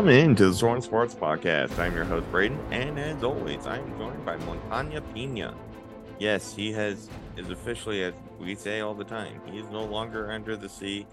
Welcome 0.00 0.16
into 0.16 0.48
the 0.48 0.54
Soren 0.54 0.80
Sports 0.80 1.14
Podcast. 1.14 1.78
I'm 1.78 1.94
your 1.94 2.04
host, 2.04 2.24
Braden, 2.30 2.58
and 2.70 2.98
as 2.98 3.22
always, 3.22 3.66
I'm 3.66 3.86
joined 3.98 4.24
by 4.24 4.38
Montaña 4.38 5.02
Pina. 5.12 5.54
Yes, 6.18 6.54
he 6.54 6.72
has 6.72 7.10
is 7.36 7.50
officially, 7.50 8.04
as 8.04 8.14
we 8.38 8.54
say 8.54 8.80
all 8.80 8.94
the 8.94 9.04
time, 9.04 9.42
he 9.44 9.58
is 9.58 9.68
no 9.68 9.84
longer 9.84 10.32
under 10.32 10.56
the 10.56 10.70
sea. 10.70 11.06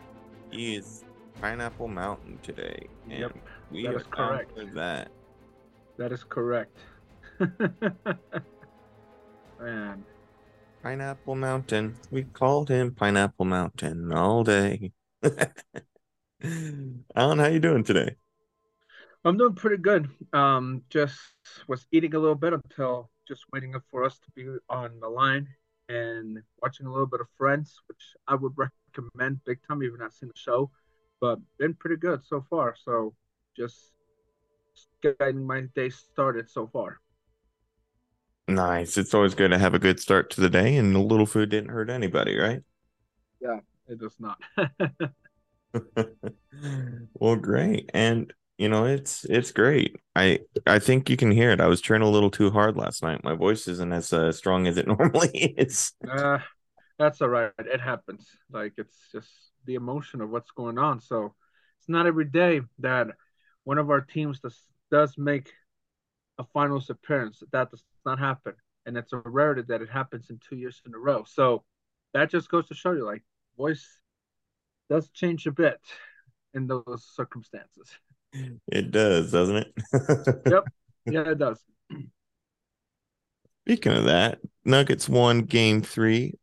He 0.51 0.77
is 0.77 1.03
Pineapple 1.41 1.89
Mountain 1.89 2.39
today. 2.41 2.87
And 3.09 3.19
yep, 3.19 3.35
we 3.71 3.83
that 3.83 3.95
is 3.95 4.03
correct. 4.09 4.57
That. 4.73 5.09
That 5.97 6.13
is 6.13 6.23
correct. 6.23 6.77
Man. 9.59 10.05
Pineapple 10.81 11.35
Mountain. 11.35 11.97
We 12.09 12.23
called 12.23 12.69
him 12.69 12.95
Pineapple 12.95 13.43
Mountain 13.43 14.13
all 14.13 14.45
day. 14.45 14.93
Alan, 17.13 17.39
how 17.39 17.47
you 17.47 17.59
doing 17.59 17.83
today? 17.83 18.15
I'm 19.25 19.37
doing 19.37 19.55
pretty 19.55 19.77
good. 19.77 20.09
Um, 20.33 20.83
just 20.89 21.19
was 21.67 21.85
eating 21.91 22.15
a 22.15 22.19
little 22.19 22.35
bit 22.35 22.53
until 22.53 23.09
just 23.27 23.45
waiting 23.51 23.73
for 23.91 24.03
us 24.03 24.19
to 24.19 24.31
be 24.35 24.47
on 24.69 24.99
the 24.99 25.09
line 25.09 25.47
and 25.89 26.39
watching 26.61 26.85
a 26.85 26.91
little 26.91 27.07
bit 27.07 27.21
of 27.21 27.27
Friends, 27.37 27.81
which 27.87 28.01
I 28.27 28.35
would 28.35 28.53
recommend 28.55 29.43
big 29.45 29.59
time. 29.67 29.83
Even 29.83 29.99
not 29.99 30.13
seen 30.13 30.29
the 30.29 30.39
show, 30.39 30.71
but 31.19 31.39
been 31.57 31.73
pretty 31.73 31.97
good 31.97 32.23
so 32.25 32.45
far. 32.49 32.75
So 32.83 33.15
just 33.55 33.91
getting 35.01 35.45
my 35.45 35.61
day 35.75 35.89
started 35.89 36.49
so 36.49 36.67
far. 36.67 36.99
Nice. 38.47 38.97
It's 38.97 39.13
always 39.13 39.35
good 39.35 39.51
to 39.51 39.57
have 39.57 39.73
a 39.73 39.79
good 39.79 39.99
start 39.99 40.29
to 40.31 40.41
the 40.41 40.49
day, 40.49 40.77
and 40.77 40.95
a 40.95 40.99
little 40.99 41.25
food 41.25 41.49
didn't 41.49 41.69
hurt 41.69 41.89
anybody, 41.89 42.37
right? 42.37 42.61
Yeah, 43.41 43.59
it 43.87 43.99
does 43.99 44.15
not. 44.19 44.41
well, 47.13 47.35
great. 47.35 47.89
And 47.93 48.33
you 48.57 48.69
know, 48.69 48.85
it's 48.85 49.23
it's 49.25 49.51
great. 49.51 49.97
I 50.15 50.39
I 50.65 50.79
think 50.79 51.09
you 51.09 51.17
can 51.17 51.31
hear 51.31 51.51
it. 51.51 51.61
I 51.61 51.67
was 51.67 51.81
trying 51.81 52.01
a 52.01 52.09
little 52.09 52.31
too 52.31 52.49
hard 52.49 52.75
last 52.75 53.03
night. 53.03 53.23
My 53.23 53.35
voice 53.35 53.67
isn't 53.67 53.93
as 53.93 54.11
uh, 54.11 54.31
strong 54.31 54.67
as 54.67 54.77
it 54.77 54.87
normally 54.99 55.55
is. 55.57 55.93
Uh, 56.09 56.39
that's 56.97 57.21
all 57.21 57.29
right. 57.29 57.51
It 57.59 57.81
happens. 57.81 58.27
Like 58.51 58.73
it's 58.77 58.97
just 59.11 59.29
the 59.65 59.75
emotion 59.75 60.21
of 60.21 60.29
what's 60.29 60.51
going 60.51 60.79
on. 60.79 61.01
So 61.01 61.35
it's 61.79 61.89
not 61.89 62.07
every 62.07 62.25
day 62.25 62.61
that 62.79 63.07
one 63.63 63.77
of 63.77 63.91
our 63.91 64.01
teams 64.01 64.39
does 64.39 64.59
does 64.89 65.17
make 65.17 65.51
a 66.39 66.43
finals 66.53 66.89
appearance. 66.89 67.43
That 67.51 67.69
does 67.69 67.83
not 68.05 68.17
happen, 68.17 68.53
and 68.85 68.97
it's 68.97 69.13
a 69.13 69.17
rarity 69.17 69.63
that 69.67 69.81
it 69.83 69.89
happens 69.89 70.29
in 70.31 70.39
two 70.39 70.55
years 70.55 70.81
in 70.85 70.95
a 70.95 70.99
row. 70.99 71.25
So 71.27 71.63
that 72.13 72.31
just 72.31 72.49
goes 72.49 72.67
to 72.69 72.73
show 72.73 72.93
you, 72.93 73.05
like 73.05 73.23
voice 73.55 73.85
does 74.89 75.09
change 75.09 75.45
a 75.45 75.51
bit 75.51 75.79
in 76.53 76.65
those 76.65 77.05
circumstances. 77.15 77.91
It 78.71 78.91
does, 78.91 79.31
doesn't 79.31 79.57
it? 79.57 79.73
yep. 80.49 80.65
Yeah, 81.05 81.31
it 81.31 81.37
does. 81.37 81.59
Speaking 83.65 83.93
of 83.93 84.05
that, 84.05 84.39
Nuggets 84.65 85.09
won 85.09 85.41
game 85.41 85.81
three. 85.81 86.33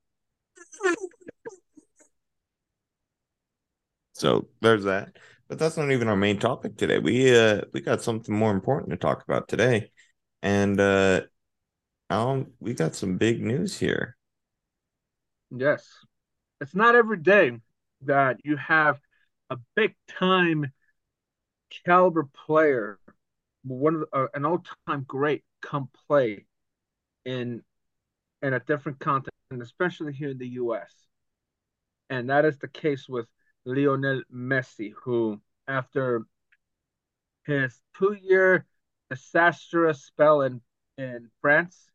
So 4.12 4.48
there's 4.60 4.84
that. 4.84 5.16
But 5.48 5.58
that's 5.58 5.76
not 5.76 5.90
even 5.90 6.08
our 6.08 6.16
main 6.16 6.38
topic 6.38 6.76
today. 6.76 6.98
We 6.98 7.36
uh 7.36 7.62
we 7.72 7.80
got 7.80 8.02
something 8.02 8.34
more 8.34 8.50
important 8.50 8.90
to 8.90 8.96
talk 8.96 9.22
about 9.24 9.48
today. 9.48 9.90
And 10.42 10.80
uh 10.80 11.22
um 12.10 12.52
we 12.60 12.74
got 12.74 12.94
some 12.94 13.18
big 13.18 13.42
news 13.42 13.78
here. 13.78 14.16
Yes. 15.50 15.86
It's 16.60 16.74
not 16.74 16.94
every 16.94 17.18
day 17.18 17.58
that 18.02 18.38
you 18.44 18.56
have 18.56 19.00
a 19.50 19.58
big 19.74 19.94
time 20.08 20.72
caliber 21.84 22.28
player, 22.46 22.98
one 23.64 23.96
of 23.96 24.04
uh, 24.12 24.26
an 24.34 24.44
all 24.44 24.62
time 24.86 25.04
great, 25.06 25.44
come 25.60 25.88
play 26.06 26.46
in 27.24 27.62
in 28.42 28.54
a 28.54 28.60
different 28.60 28.98
continent, 28.98 29.32
especially 29.60 30.12
here 30.12 30.30
in 30.30 30.38
the 30.38 30.48
U.S. 30.48 30.92
And 32.10 32.30
that 32.30 32.44
is 32.44 32.58
the 32.58 32.68
case 32.68 33.08
with 33.08 33.26
Lionel 33.64 34.22
Messi, 34.32 34.92
who 35.04 35.40
after 35.66 36.26
his 37.46 37.80
two-year 37.98 38.66
disastrous 39.10 40.04
spell 40.04 40.42
in 40.42 40.60
in 40.98 41.30
France, 41.40 41.90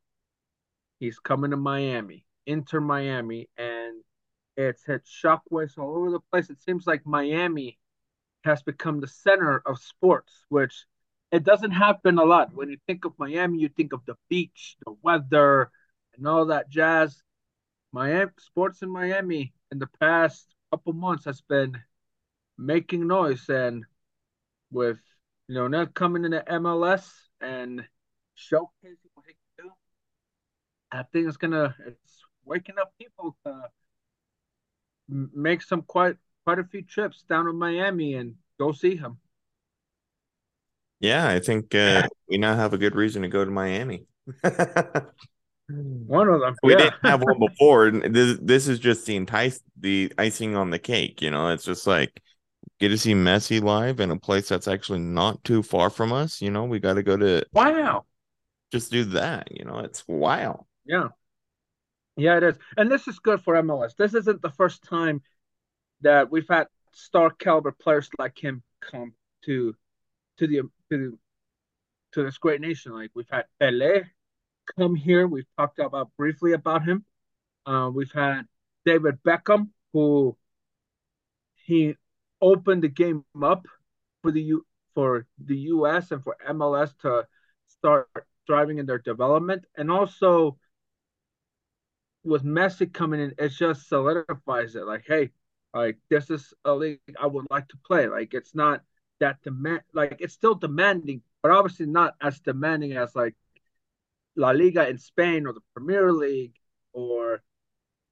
he's 0.99 1.19
coming 1.19 1.51
to 1.51 1.57
Miami, 1.57 2.25
Inter 2.45 2.81
Miami, 2.81 3.49
and 3.57 4.03
it's 4.57 4.83
hit 4.83 5.03
shockwaves 5.05 5.77
all 5.77 5.95
over 5.95 6.11
the 6.11 6.19
place. 6.31 6.49
It 6.49 6.61
seems 6.61 6.85
like 6.85 7.05
Miami 7.05 7.77
has 8.43 8.61
become 8.63 8.99
the 8.99 9.07
center 9.07 9.61
of 9.65 9.79
sports, 9.79 10.45
which 10.49 10.85
it 11.31 11.43
doesn't 11.43 11.71
happen 11.71 12.17
a 12.17 12.23
lot. 12.23 12.53
When 12.53 12.69
you 12.69 12.77
think 12.87 13.05
of 13.05 13.13
Miami, 13.17 13.59
you 13.59 13.69
think 13.69 13.93
of 13.93 14.01
the 14.05 14.15
beach, 14.29 14.77
the 14.85 14.95
weather, 15.01 15.69
and 16.15 16.27
all 16.27 16.45
that 16.47 16.69
jazz. 16.69 17.21
Miami 17.91 18.31
sports 18.39 18.81
in 18.81 18.89
Miami 18.89 19.53
in 19.71 19.79
the 19.79 19.89
past 19.99 20.45
couple 20.71 20.93
months 20.93 21.25
has 21.25 21.41
been 21.41 21.77
making 22.57 23.07
noise, 23.07 23.49
and 23.49 23.85
with 24.71 24.99
you 25.47 25.55
know 25.55 25.67
not 25.67 25.93
coming 25.93 26.25
into 26.25 26.43
MLS 26.47 27.09
and 27.41 27.83
showcasing 28.37 29.09
what 29.13 29.25
he 29.27 29.33
can 29.33 29.67
do, 29.67 29.71
I 30.91 31.03
think 31.03 31.27
it's 31.27 31.37
gonna 31.37 31.75
it's 31.85 32.21
waking 32.45 32.75
up 32.79 32.93
people 32.99 33.35
to 33.45 33.69
make 35.07 35.61
some 35.61 35.81
quite 35.81 36.17
quite 36.49 36.57
a 36.57 36.63
few 36.63 36.81
trips 36.81 37.21
down 37.29 37.45
to 37.45 37.53
Miami 37.53 38.15
and 38.15 38.33
go 38.57 38.71
see 38.71 38.95
him. 38.95 39.19
Yeah, 40.99 41.27
I 41.27 41.39
think 41.39 41.75
uh, 41.75 42.07
we 42.27 42.39
now 42.39 42.55
have 42.55 42.73
a 42.73 42.77
good 42.79 42.95
reason 42.95 43.21
to 43.21 43.27
go 43.27 43.45
to 43.45 43.51
Miami. 43.51 44.05
one 45.69 46.27
of 46.27 46.41
them. 46.41 46.55
We 46.63 46.71
yeah. 46.71 46.77
didn't 46.79 46.95
have 47.03 47.21
one 47.21 47.37
before. 47.39 47.91
This 47.91 48.39
this 48.41 48.67
is 48.67 48.79
just 48.79 49.05
the 49.05 49.15
entice 49.15 49.61
the 49.79 50.11
icing 50.17 50.55
on 50.55 50.71
the 50.71 50.79
cake. 50.79 51.21
You 51.21 51.29
know, 51.29 51.49
it's 51.49 51.65
just 51.65 51.85
like 51.85 52.19
get 52.79 52.89
to 52.89 52.97
see 52.97 53.13
Messi 53.13 53.61
live 53.61 53.99
in 53.99 54.09
a 54.09 54.17
place 54.17 54.49
that's 54.49 54.67
actually 54.67 54.99
not 54.99 55.43
too 55.43 55.61
far 55.61 55.91
from 55.91 56.11
us. 56.11 56.41
You 56.41 56.49
know, 56.49 56.63
we 56.63 56.79
got 56.79 56.95
to 56.95 57.03
go 57.03 57.15
to 57.15 57.45
wow. 57.53 58.05
Just 58.71 58.91
do 58.91 59.05
that. 59.05 59.55
You 59.55 59.65
know, 59.65 59.79
it's 59.79 60.03
wow. 60.07 60.65
Yeah. 60.83 61.09
Yeah, 62.17 62.37
it 62.37 62.43
is. 62.43 62.55
And 62.75 62.91
this 62.91 63.07
is 63.07 63.19
good 63.19 63.39
for 63.39 63.53
MLS. 63.61 63.95
This 63.95 64.15
isn't 64.15 64.41
the 64.41 64.49
first 64.49 64.83
time 64.83 65.21
that 66.01 66.31
we've 66.31 66.47
had 66.47 66.67
star 66.93 67.29
caliber 67.29 67.71
players 67.71 68.09
like 68.17 68.37
him 68.37 68.63
come 68.81 69.13
to 69.45 69.75
to 70.37 70.47
the 70.47 70.61
to 70.89 71.17
to 72.13 72.23
this 72.23 72.37
great 72.37 72.61
nation. 72.61 72.93
Like 72.93 73.11
we've 73.13 73.29
had 73.29 73.45
Pele 73.59 74.03
come 74.77 74.95
here. 74.95 75.27
We've 75.27 75.45
talked 75.57 75.79
about 75.79 76.09
briefly 76.17 76.53
about 76.53 76.85
him. 76.85 77.05
Uh, 77.65 77.89
we've 77.93 78.11
had 78.11 78.43
David 78.85 79.19
Beckham, 79.23 79.69
who 79.93 80.37
he 81.65 81.95
opened 82.41 82.83
the 82.83 82.87
game 82.89 83.25
up 83.41 83.65
for 84.21 84.31
the 84.31 84.41
U 84.41 84.65
for 84.95 85.25
the 85.37 85.57
U.S. 85.57 86.11
and 86.11 86.23
for 86.23 86.35
MLS 86.49 86.97
to 86.99 87.27
start 87.67 88.09
thriving 88.47 88.79
in 88.79 88.85
their 88.85 88.97
development, 88.97 89.65
and 89.77 89.91
also 89.91 90.57
with 92.23 92.43
Messi 92.43 92.91
coming 92.91 93.19
in, 93.21 93.33
it 93.37 93.49
just 93.49 93.87
solidifies 93.87 94.75
it. 94.75 94.85
Like, 94.85 95.03
hey, 95.07 95.31
like 95.73 95.97
this 96.09 96.29
is 96.29 96.53
a 96.65 96.73
league 96.73 96.99
I 97.19 97.27
would 97.27 97.47
like 97.49 97.67
to 97.69 97.77
play. 97.85 98.07
Like, 98.07 98.33
it's 98.33 98.55
not 98.55 98.81
that 99.19 99.41
demand. 99.43 99.81
Like, 99.93 100.17
it's 100.19 100.33
still 100.33 100.55
demanding, 100.55 101.21
but 101.41 101.51
obviously 101.51 101.85
not 101.85 102.15
as 102.21 102.39
demanding 102.39 102.93
as 102.93 103.15
like 103.15 103.35
La 104.35 104.51
Liga 104.51 104.87
in 104.87 104.97
Spain 104.97 105.45
or 105.45 105.53
the 105.53 105.61
Premier 105.73 106.11
League 106.11 106.55
or 106.93 107.41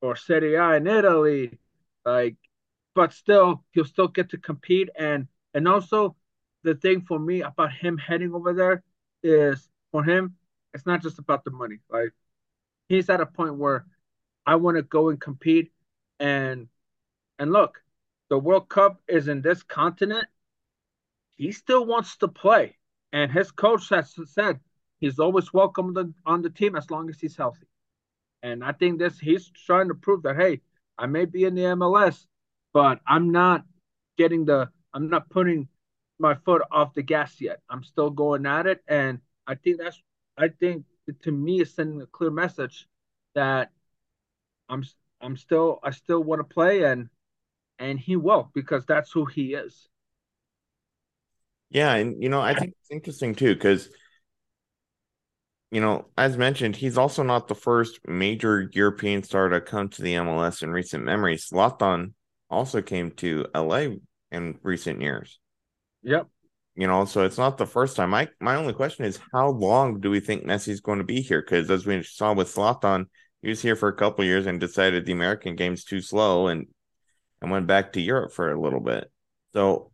or 0.01 0.15
Serie 0.15 0.56
A 0.56 0.74
in 0.75 0.88
Italy. 0.88 1.57
Like, 2.06 2.36
but 2.95 3.13
still, 3.13 3.63
he'll 3.71 3.86
still 3.86 4.07
get 4.07 4.30
to 4.31 4.38
compete. 4.38 4.89
And 4.98 5.27
and 5.53 5.68
also, 5.68 6.15
the 6.63 6.75
thing 6.75 7.01
for 7.01 7.19
me 7.19 7.42
about 7.42 7.74
him 7.74 7.98
heading 7.98 8.33
over 8.33 8.53
there 8.53 8.83
is 9.24 9.69
for 9.92 10.03
him, 10.03 10.36
it's 10.74 10.86
not 10.86 11.01
just 11.01 11.19
about 11.19 11.44
the 11.44 11.51
money. 11.51 11.80
Like, 11.89 12.13
he's 12.89 13.10
at 13.10 13.21
a 13.21 13.25
point 13.25 13.56
where 13.56 13.86
I 14.45 14.56
want 14.56 14.77
to 14.77 14.83
go 14.83 15.10
and 15.10 15.19
compete 15.19 15.71
and 16.19 16.68
and 17.39 17.51
look, 17.51 17.81
the 18.30 18.38
World 18.38 18.69
Cup 18.69 19.01
is 19.07 19.28
in 19.28 19.42
this 19.42 19.63
continent. 19.63 20.28
He 21.36 21.51
still 21.51 21.86
wants 21.86 22.18
to 22.18 22.28
play, 22.28 22.78
and 23.13 23.31
his 23.31 23.51
coach 23.51 23.89
has 23.89 24.16
said 24.25 24.60
he's 25.00 25.19
always 25.19 25.54
welcome 25.54 26.16
on 26.25 26.42
the 26.42 26.50
team 26.50 26.75
as 26.75 26.89
long 26.89 27.10
as 27.10 27.19
he's 27.19 27.38
healthy. 27.38 27.68
And 28.44 28.63
I 28.63 28.72
think 28.72 29.00
this 29.00 29.19
he's 29.19 29.50
trying 29.66 29.88
to 29.89 29.95
prove 29.95 30.24
that 30.24 30.36
hey, 30.36 30.62
I 30.98 31.06
may 31.06 31.25
be 31.25 31.45
in 31.45 31.56
the 31.56 31.62
MLS, 31.62 32.25
but 32.74 33.00
I'm 33.07 33.31
not 33.31 33.66
getting 34.18 34.45
the 34.45 34.69
I'm 34.94 35.10
not 35.10 35.30
putting 35.30 35.68
my 36.19 36.36
foot 36.36 36.63
off 36.72 36.95
the 36.95 37.04
gas 37.04 37.39
yet. 37.39 37.62
I'm 37.69 37.84
still 37.84 38.10
going 38.10 38.45
at 38.45 38.66
it, 38.66 38.81
and 38.88 39.19
I 39.45 39.56
think 39.56 39.78
that's 39.80 40.01
I 40.38 40.50
think 40.50 40.86
to 41.24 41.31
me 41.31 41.62
is 41.62 41.74
sending 41.74 42.01
a 42.01 42.07
clear 42.07 42.31
message 42.31 42.88
that 43.36 43.72
I'm 44.69 44.84
I'm 45.22 45.38
still 45.38 45.80
I 45.84 45.92
still 45.92 46.24
want 46.24 46.39
to 46.39 46.54
play 46.54 46.84
and 46.84 47.10
and 47.79 48.00
he 48.00 48.15
will 48.15 48.51
because 48.53 48.85
that's 48.85 49.12
who 49.12 49.25
he 49.25 49.53
is. 49.53 49.88
Yeah, 51.69 51.94
and 51.95 52.21
you 52.21 52.29
know, 52.29 52.41
I 52.41 52.53
think 52.53 52.74
it's 52.79 52.91
interesting 52.91 53.35
too 53.35 53.53
because 53.53 53.89
you 55.71 55.81
know, 55.81 56.06
as 56.18 56.38
mentioned, 56.38 56.77
he's 56.77 56.97
also 56.97 57.24
not 57.24 57.47
the 57.47 57.56
first 57.56 58.00
major 58.07 58.69
European 58.71 59.24
star 59.24 59.50
to 59.50 59.59
come 59.59 59.89
to 59.89 60.01
the 60.01 60.13
MLS 60.13 60.63
in 60.63 60.71
recent 60.71 61.03
memory. 61.03 61.35
Zlatan 61.35 62.13
also 62.50 62.81
came 62.81 63.12
to 63.12 63.45
LA 63.53 63.88
in 64.31 64.57
recent 64.63 65.01
years. 65.01 65.39
Yep. 66.03 66.27
You 66.75 66.88
know, 66.88 67.06
so 67.06 67.25
it's 67.25 67.38
not 67.38 67.57
the 67.57 67.65
first 67.65 67.95
time. 67.95 68.12
My 68.12 68.29
my 68.39 68.56
only 68.56 68.74
question 68.74 69.06
is 69.06 69.19
how 69.33 69.50
long 69.50 70.00
do 70.00 70.09
we 70.09 70.19
think 70.19 70.45
Messi's 70.45 70.79
going 70.79 71.00
to 71.00 71.03
be 71.03 71.21
here? 71.21 71.41
Because 71.41 71.69
as 71.69 71.85
we 71.85 72.01
saw 72.03 72.33
with 72.33 72.53
Zlatan, 72.53 73.07
he 73.41 73.50
was 73.50 73.62
here 73.62 73.75
for 73.75 73.89
a 73.89 73.95
couple 73.95 74.24
years 74.24 74.45
and 74.45 74.59
decided 74.59 75.06
the 75.06 75.12
American 75.12 75.56
game's 75.56 75.83
too 75.83 76.01
slow 76.01 76.47
and 76.47 76.68
and 77.42 77.51
went 77.51 77.68
back 77.68 77.94
to 77.94 78.01
Europe 78.01 78.31
for 78.34 78.51
a 78.51 78.60
little 78.60 78.80
bit. 78.80 79.12
So, 79.54 79.92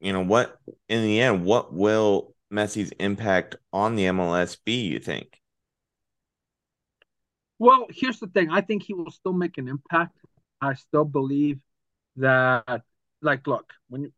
you 0.00 0.12
know, 0.12 0.22
what 0.24 0.58
in 0.88 1.02
the 1.02 1.20
end, 1.20 1.44
what 1.44 1.72
will 1.72 2.34
Messi's 2.52 2.92
impact 2.98 3.56
on 3.72 3.96
the 3.96 4.04
MLS 4.06 4.56
be, 4.64 4.82
you 4.82 4.98
think? 4.98 5.40
Well, 7.58 7.86
here's 7.90 8.18
the 8.18 8.26
thing. 8.26 8.50
I 8.50 8.60
think 8.60 8.82
he 8.82 8.94
will 8.94 9.10
still 9.10 9.32
make 9.32 9.56
an 9.58 9.68
impact. 9.68 10.16
I 10.60 10.74
still 10.74 11.04
believe 11.04 11.60
that, 12.16 12.82
like, 13.20 13.46
look, 13.46 13.72
when 13.88 14.02
you 14.02 14.12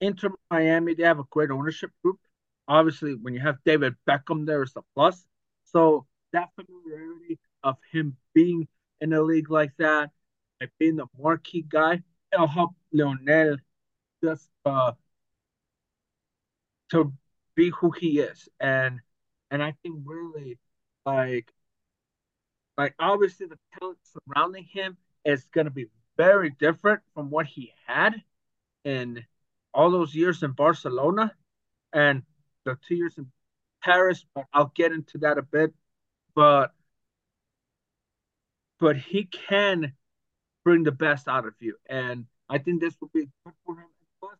Inter 0.00 0.30
Miami, 0.50 0.94
they 0.94 1.04
have 1.04 1.20
a 1.20 1.24
great 1.30 1.50
ownership 1.50 1.90
group. 2.02 2.18
Obviously, 2.66 3.14
when 3.14 3.34
you 3.34 3.40
have 3.40 3.56
David 3.64 3.94
Beckham 4.06 4.46
there 4.46 4.62
is 4.62 4.72
a 4.76 4.82
plus. 4.94 5.24
So 5.64 6.06
that 6.32 6.50
familiarity 6.56 7.38
of 7.62 7.76
him 7.92 8.16
being 8.34 8.68
in 9.00 9.12
a 9.12 9.22
league 9.22 9.50
like 9.50 9.72
that, 9.78 10.10
and 10.62 10.70
being 10.78 10.94
the 10.94 11.06
marquee 11.20 11.66
guy, 11.68 12.00
it'll 12.32 12.46
help 12.46 12.70
Lionel 12.92 13.56
just 14.22 14.48
uh, 14.64 14.92
to 16.90 17.12
be 17.56 17.70
who 17.70 17.90
he 17.90 18.20
is. 18.20 18.48
And 18.60 19.00
and 19.50 19.60
I 19.60 19.74
think 19.82 19.96
really 20.04 20.58
like 21.04 21.52
like 22.78 22.94
obviously 22.98 23.46
the 23.46 23.58
talent 23.78 23.98
surrounding 24.04 24.64
him 24.72 24.96
is 25.24 25.44
gonna 25.52 25.70
be 25.70 25.88
very 26.16 26.50
different 26.50 27.02
from 27.12 27.28
what 27.28 27.46
he 27.46 27.72
had 27.86 28.22
in 28.84 29.24
all 29.74 29.90
those 29.90 30.14
years 30.14 30.44
in 30.44 30.52
Barcelona 30.52 31.32
and 31.92 32.22
the 32.64 32.78
two 32.86 32.94
years 32.94 33.18
in 33.18 33.26
Paris, 33.82 34.24
but 34.32 34.44
I'll 34.52 34.72
get 34.76 34.92
into 34.92 35.18
that 35.18 35.38
a 35.38 35.42
bit. 35.42 35.74
But 36.36 36.72
but 38.78 38.96
he 38.96 39.24
can 39.24 39.92
bring 40.64 40.82
the 40.84 40.92
best 40.92 41.28
out 41.28 41.46
of 41.46 41.54
you. 41.60 41.76
And 41.88 42.26
I 42.48 42.58
think 42.58 42.80
this 42.80 42.94
will 43.00 43.10
be 43.12 43.28
good 43.44 43.54
for 43.64 43.74
him. 43.74 43.88
Plus, 44.20 44.36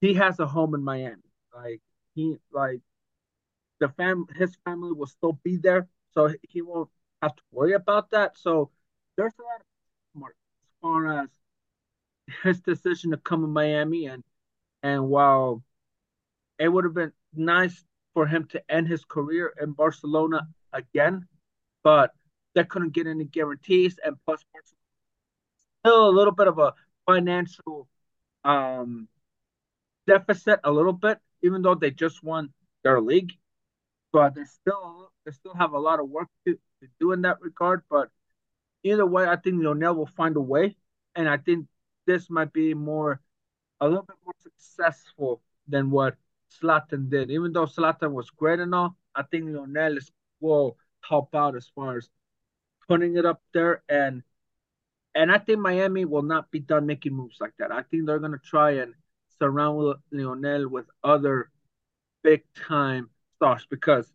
he 0.00 0.14
has 0.14 0.38
a 0.40 0.46
home 0.46 0.74
in 0.74 0.82
Miami. 0.82 1.22
Like 1.54 1.80
he 2.14 2.36
like 2.52 2.80
the 3.80 3.88
fam 3.88 4.26
his 4.36 4.56
family 4.64 4.92
will 4.92 5.06
still 5.06 5.38
be 5.44 5.56
there, 5.56 5.88
so 6.12 6.32
he 6.48 6.62
won't 6.62 6.90
have 7.22 7.34
to 7.36 7.42
worry 7.52 7.72
about 7.72 8.10
that. 8.10 8.38
So 8.38 8.70
there's 9.16 9.32
a 9.38 9.42
lot 9.42 9.60
of 9.60 10.28
as 10.28 10.70
far 10.80 11.22
as 11.22 11.28
his 12.42 12.60
decision 12.60 13.10
to 13.10 13.16
come 13.16 13.42
to 13.42 13.46
Miami 13.46 14.06
and 14.06 14.22
and 14.82 15.08
while 15.08 15.62
it 16.58 16.68
would 16.68 16.84
have 16.84 16.94
been 16.94 17.12
nice 17.34 17.84
for 18.14 18.26
him 18.26 18.46
to 18.48 18.62
end 18.70 18.88
his 18.88 19.04
career 19.04 19.52
in 19.60 19.72
Barcelona 19.72 20.46
again, 20.72 21.26
but 21.82 22.12
they 22.54 22.64
couldn't 22.64 22.92
get 22.92 23.06
any 23.06 23.24
guarantees 23.24 23.98
and 24.04 24.16
plus 24.24 24.44
still 25.80 26.08
a 26.08 26.16
little 26.16 26.32
bit 26.32 26.48
of 26.48 26.58
a 26.58 26.74
financial 27.06 27.88
um 28.44 29.08
deficit 30.06 30.60
a 30.64 30.70
little 30.70 30.92
bit, 30.92 31.18
even 31.42 31.62
though 31.62 31.74
they 31.74 31.90
just 31.90 32.22
won 32.22 32.50
their 32.82 33.00
league. 33.00 33.32
But 34.12 34.34
they 34.34 34.44
still 34.44 35.10
they 35.24 35.32
still 35.32 35.54
have 35.54 35.72
a 35.72 35.78
lot 35.78 36.00
of 36.00 36.08
work 36.08 36.28
to, 36.46 36.54
to 36.54 36.88
do 36.98 37.12
in 37.12 37.22
that 37.22 37.40
regard. 37.40 37.82
But 37.88 38.10
either 38.82 39.06
way, 39.06 39.26
I 39.26 39.36
think 39.36 39.62
Lionel 39.62 39.94
will 39.94 40.06
find 40.06 40.36
a 40.36 40.40
way, 40.40 40.76
and 41.14 41.28
I 41.28 41.36
think 41.36 41.66
this 42.06 42.28
might 42.30 42.52
be 42.52 42.74
more 42.74 43.20
a 43.80 43.88
little 43.88 44.02
bit 44.02 44.16
more 44.24 44.34
successful 44.42 45.40
than 45.68 45.90
what 45.90 46.16
Zlatan 46.60 47.08
did. 47.08 47.30
Even 47.30 47.52
though 47.52 47.66
Zlatan 47.66 48.12
was 48.12 48.30
great 48.30 48.58
and 48.58 48.74
all, 48.74 48.96
I 49.14 49.22
think 49.22 49.44
Lionel 49.46 49.98
will 50.40 50.76
help 51.08 51.34
out 51.34 51.56
as 51.56 51.70
far 51.74 51.98
as 51.98 52.08
putting 52.88 53.16
it 53.16 53.24
up 53.24 53.40
there 53.54 53.82
and 53.88 54.22
and 55.14 55.32
I 55.32 55.38
think 55.38 55.58
Miami 55.58 56.04
will 56.04 56.22
not 56.22 56.50
be 56.50 56.60
done 56.60 56.86
making 56.86 57.14
moves 57.14 57.38
like 57.40 57.52
that. 57.58 57.72
I 57.72 57.82
think 57.82 58.06
they're 58.06 58.18
gonna 58.18 58.38
try 58.38 58.72
and 58.72 58.94
surround 59.38 59.96
Lionel 60.12 60.68
with 60.68 60.86
other 61.02 61.50
big 62.22 62.44
time 62.54 63.10
stars 63.36 63.66
because 63.70 64.12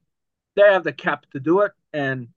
they 0.56 0.64
have 0.64 0.84
the 0.84 0.94
cap 0.94 1.26
to 1.32 1.40
do 1.40 1.62
it 1.62 1.72
and 1.94 2.30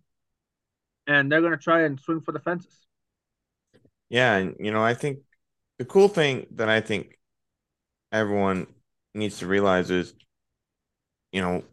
and 1.07 1.31
they're 1.31 1.43
gonna 1.43 1.57
try 1.57 1.83
and 1.83 2.01
swing 2.01 2.21
for 2.21 2.33
the 2.33 2.41
fences. 2.41 2.87
Yeah, 4.09 4.37
and 4.37 4.57
you 4.59 4.73
know, 4.73 4.83
I 4.83 4.95
think 4.95 5.21
the 5.79 5.85
cool 5.85 6.09
thing 6.09 6.47
that 6.53 6.69
I 6.69 6.81
think 6.81 7.19
everyone 8.13 8.67
needs 9.15 9.39
to 9.39 9.47
realize 9.47 9.91
is, 9.91 10.15
you 11.33 11.43
know, 11.43 11.65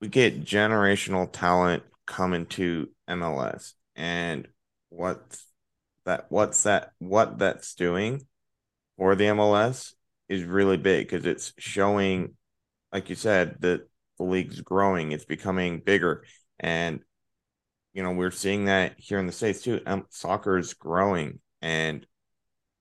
we 0.00 0.08
get 0.08 0.44
generational 0.44 1.30
talent 1.30 1.82
coming 2.06 2.46
to 2.46 2.88
MLS 3.08 3.74
and 3.94 4.48
what's 4.88 5.46
that 6.04 6.26
what's 6.28 6.62
that 6.64 6.92
what 6.98 7.38
that's 7.38 7.74
doing 7.74 8.26
for 8.96 9.14
the 9.14 9.24
MLS 9.24 9.94
is 10.28 10.44
really 10.44 10.76
big 10.76 11.08
because 11.08 11.26
it's 11.26 11.52
showing, 11.58 12.34
like 12.92 13.10
you 13.10 13.16
said, 13.16 13.56
that 13.60 13.88
the 14.18 14.24
league's 14.24 14.60
growing, 14.60 15.12
it's 15.12 15.24
becoming 15.24 15.80
bigger. 15.80 16.24
And 16.58 17.00
you 17.92 18.02
know, 18.02 18.12
we're 18.12 18.30
seeing 18.30 18.66
that 18.66 18.94
here 18.98 19.18
in 19.18 19.26
the 19.26 19.32
States 19.32 19.62
too. 19.62 19.80
Um, 19.86 20.06
soccer 20.10 20.58
is 20.58 20.74
growing 20.74 21.40
and 21.60 22.06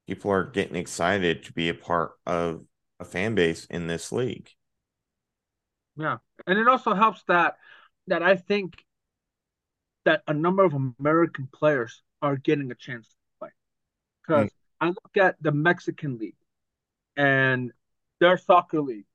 people 0.07 0.31
are 0.31 0.43
getting 0.43 0.75
excited 0.75 1.43
to 1.43 1.53
be 1.53 1.69
a 1.69 1.73
part 1.73 2.11
of 2.25 2.63
a 2.99 3.05
fan 3.05 3.35
base 3.35 3.65
in 3.65 3.87
this 3.87 4.11
league. 4.11 4.49
Yeah. 5.95 6.17
And 6.47 6.57
it 6.57 6.67
also 6.67 6.93
helps 6.93 7.23
that 7.27 7.57
that 8.07 8.23
I 8.23 8.35
think 8.35 8.83
that 10.05 10.23
a 10.27 10.33
number 10.33 10.63
of 10.63 10.73
American 10.99 11.47
players 11.51 12.01
are 12.21 12.35
getting 12.37 12.71
a 12.71 12.75
chance. 12.75 13.15
Because 14.29 14.49
mm. 14.49 14.53
I 14.79 14.87
look 14.89 15.17
at 15.17 15.41
the 15.41 15.51
Mexican 15.51 16.19
league 16.19 16.35
and 17.17 17.71
their 18.19 18.37
soccer 18.37 18.79
league. 18.79 19.05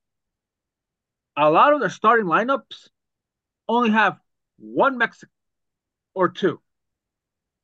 A 1.37 1.49
lot 1.49 1.73
of 1.73 1.79
their 1.79 1.89
starting 1.89 2.25
lineups 2.25 2.89
only 3.67 3.91
have 3.91 4.19
one 4.57 4.97
Mexican 4.97 5.31
or 6.13 6.29
two, 6.29 6.59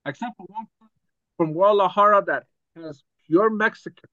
except 0.06 0.36
for 0.38 0.46
one 0.48 0.66
from 1.38 1.54
Guadalajara 1.54 2.24
that 2.28 2.46
has 2.76 3.04
pure 3.28 3.50
Mexicans 3.50 4.12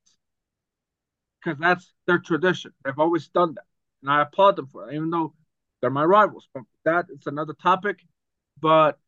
because 1.40 1.58
that's 1.58 1.92
their 2.06 2.18
tradition. 2.18 2.72
They've 2.84 2.98
always 2.98 3.28
done 3.28 3.54
that, 3.54 3.64
and 4.02 4.10
I 4.10 4.22
applaud 4.22 4.56
them 4.56 4.66
for 4.66 4.90
it, 4.90 4.94
even 4.94 5.10
though 5.10 5.34
they're 5.80 5.90
my 5.90 6.04
rivals. 6.04 6.48
But 6.52 6.64
that 6.84 7.06
is 7.10 7.26
another 7.26 7.54
topic. 7.54 8.00
But 8.60 8.98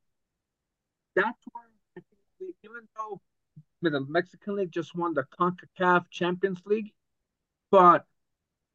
that's 1.17 1.45
where 1.53 1.65
even 2.65 2.89
though 2.97 3.21
the 3.83 4.05
Mexican 4.09 4.57
League 4.57 4.73
just 4.73 4.95
won 4.95 5.15
the 5.15 5.25
CONCACAF 5.39 6.11
Champions 6.11 6.61
League, 6.67 6.93
but 7.71 8.05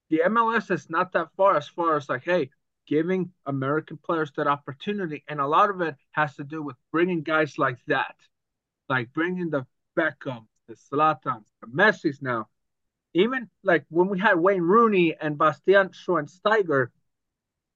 the 0.09 0.21
MLS 0.25 0.71
is 0.71 0.89
not 0.89 1.11
that 1.13 1.29
far 1.37 1.55
as 1.55 1.67
far 1.67 1.97
as 1.97 2.09
like, 2.09 2.23
hey, 2.23 2.49
giving 2.87 3.31
American 3.45 3.97
players 3.97 4.31
that 4.35 4.47
opportunity, 4.47 5.23
and 5.27 5.39
a 5.39 5.47
lot 5.47 5.69
of 5.69 5.81
it 5.81 5.95
has 6.11 6.35
to 6.35 6.43
do 6.43 6.61
with 6.61 6.75
bringing 6.91 7.21
guys 7.21 7.57
like 7.57 7.77
that, 7.87 8.15
like 8.89 9.13
bringing 9.13 9.49
the 9.49 9.65
Beckham, 9.97 10.45
the 10.67 10.75
Zlatans, 10.75 11.45
the 11.61 11.67
Messis 11.71 12.21
now. 12.21 12.47
Even 13.13 13.49
like 13.63 13.85
when 13.89 14.09
we 14.09 14.19
had 14.19 14.37
Wayne 14.39 14.61
Rooney 14.61 15.15
and 15.19 15.37
Bastian 15.37 15.89
Schweinsteiger, 15.89 16.87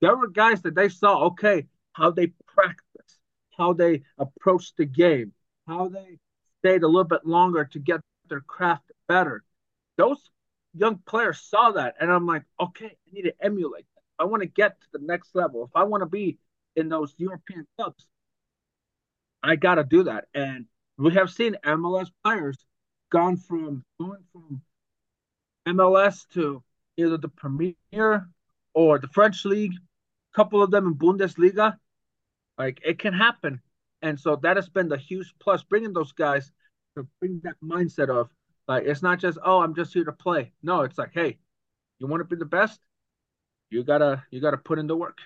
there 0.01 0.15
were 0.15 0.27
guys 0.27 0.61
that 0.63 0.75
they 0.75 0.89
saw, 0.89 1.27
okay, 1.27 1.67
how 1.93 2.11
they 2.11 2.27
practice, 2.47 3.19
how 3.57 3.73
they 3.73 4.03
approach 4.17 4.75
the 4.75 4.85
game, 4.85 5.33
how 5.67 5.87
they 5.89 6.19
stayed 6.59 6.83
a 6.83 6.87
little 6.87 7.03
bit 7.03 7.25
longer 7.25 7.65
to 7.65 7.79
get 7.79 8.01
their 8.29 8.41
craft 8.41 8.91
better. 9.07 9.43
Those 9.97 10.29
young 10.73 10.99
players 11.05 11.41
saw 11.41 11.71
that, 11.71 11.95
and 11.99 12.11
I'm 12.11 12.25
like, 12.25 12.43
okay, 12.59 12.85
I 12.85 13.11
need 13.11 13.23
to 13.23 13.33
emulate 13.41 13.85
that. 13.95 14.23
I 14.23 14.25
want 14.25 14.43
to 14.43 14.47
get 14.47 14.79
to 14.81 14.87
the 14.93 15.05
next 15.05 15.35
level. 15.35 15.63
If 15.63 15.71
I 15.75 15.83
want 15.83 16.01
to 16.01 16.07
be 16.07 16.37
in 16.75 16.89
those 16.89 17.13
European 17.17 17.65
clubs, 17.77 18.05
I 19.41 19.55
got 19.55 19.75
to 19.75 19.83
do 19.83 20.03
that. 20.03 20.25
And 20.33 20.65
we 20.97 21.13
have 21.13 21.29
seen 21.29 21.55
MLS 21.65 22.09
players 22.23 22.57
gone 23.09 23.37
from 23.37 23.83
going 23.99 24.23
from 24.31 24.61
MLS 25.67 26.27
to 26.33 26.61
either 26.97 27.17
the 27.17 27.29
Premier 27.29 28.27
or 28.73 28.99
the 28.99 29.07
French 29.07 29.45
league. 29.45 29.73
A 29.73 30.35
couple 30.35 30.61
of 30.61 30.71
them 30.71 30.87
in 30.87 30.95
Bundesliga. 30.95 31.77
Like 32.57 32.81
it 32.85 32.99
can 32.99 33.13
happen, 33.13 33.61
and 34.01 34.19
so 34.19 34.35
that 34.37 34.55
has 34.55 34.69
been 34.69 34.89
the 34.89 34.97
huge 34.97 35.33
plus 35.39 35.63
bringing 35.63 35.93
those 35.93 36.11
guys 36.11 36.51
to 36.95 37.07
bring 37.19 37.41
that 37.43 37.55
mindset 37.63 38.09
of 38.09 38.29
like 38.67 38.85
it's 38.85 39.01
not 39.01 39.19
just 39.19 39.37
oh 39.43 39.61
I'm 39.61 39.75
just 39.75 39.93
here 39.93 40.05
to 40.05 40.11
play. 40.11 40.51
No, 40.61 40.81
it's 40.81 40.97
like 40.97 41.11
hey, 41.13 41.37
you 41.99 42.07
want 42.07 42.21
to 42.21 42.25
be 42.25 42.35
the 42.35 42.45
best, 42.45 42.79
you 43.69 43.83
gotta 43.83 44.23
you 44.31 44.41
gotta 44.41 44.57
put 44.57 44.79
in 44.79 44.87
the 44.87 44.95
work. 44.95 45.19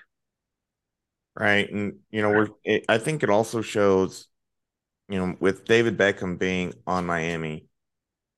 Right, 1.36 1.70
and 1.72 2.00
you 2.12 2.22
know 2.22 2.30
we're. 2.30 2.50
It, 2.63 2.86
I 2.88 3.00
think 3.00 3.24
it 3.24 3.30
also 3.30 3.62
shows, 3.62 4.27
you 5.10 5.18
know, 5.18 5.36
with 5.39 5.65
David 5.65 5.98
Beckham 5.98 6.38
being 6.38 6.74
on 6.86 7.06
Miami, 7.06 7.65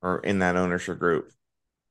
or 0.02 0.20
in 0.20 0.40
that 0.40 0.56
ownership 0.56 0.98
group, 0.98 1.32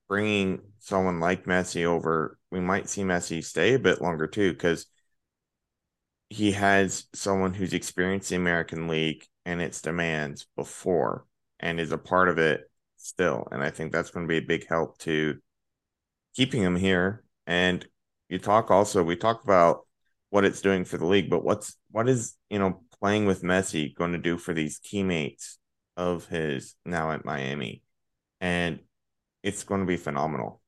bringing 0.09 0.61
someone 0.79 1.21
like 1.21 1.45
Messi 1.45 1.85
over, 1.85 2.39
we 2.51 2.61
might 2.61 2.89
see 2.89 3.03
Messi 3.03 3.45
stay 3.45 3.75
a 3.75 3.79
bit 3.79 4.01
longer 4.01 4.27
too, 4.27 4.53
because 4.53 4.87
he 6.35 6.51
has 6.51 7.07
someone 7.15 7.55
who's 7.55 7.73
experienced 7.73 8.31
the 8.31 8.35
American 8.35 8.89
League 8.89 9.25
and 9.47 9.63
its 9.63 9.81
demands 9.81 10.49
before 10.57 11.25
and 11.61 11.79
is 11.79 11.93
a 11.93 11.99
part 11.99 12.29
of 12.29 12.39
it 12.39 12.69
still. 12.97 13.47
And 13.53 13.63
I 13.63 13.71
think 13.71 13.93
that's 13.93 14.11
going 14.11 14.27
to 14.27 14.29
be 14.29 14.39
a 14.39 14.43
big 14.43 14.67
help 14.69 14.99
to 14.99 15.37
keeping 16.35 16.61
him 16.61 16.75
here. 16.75 17.23
And 17.47 17.87
you 18.29 18.41
talk 18.41 18.73
also, 18.73 19.05
we 19.05 19.15
talk 19.15 19.45
about 19.45 19.87
what 20.31 20.45
it's 20.45 20.61
doing 20.61 20.85
for 20.85 20.99
the 20.99 21.07
league, 21.07 21.31
but 21.31 21.45
what's 21.45 21.77
what 21.93 22.09
is, 22.09 22.35
you 22.51 22.59
know, 22.59 22.83
playing 22.99 23.27
with 23.27 23.45
Messi 23.45 23.95
going 23.95 24.11
to 24.11 24.19
do 24.19 24.37
for 24.37 24.53
these 24.53 24.81
teammates 24.81 25.61
of 25.97 26.27
his 26.27 26.75
now 26.85 27.13
at 27.13 27.25
Miami? 27.25 27.85
And 28.41 28.81
it's 29.45 29.63
going 29.63 29.83
to 29.83 29.87
be 29.87 29.97
phenomenal. 29.97 30.61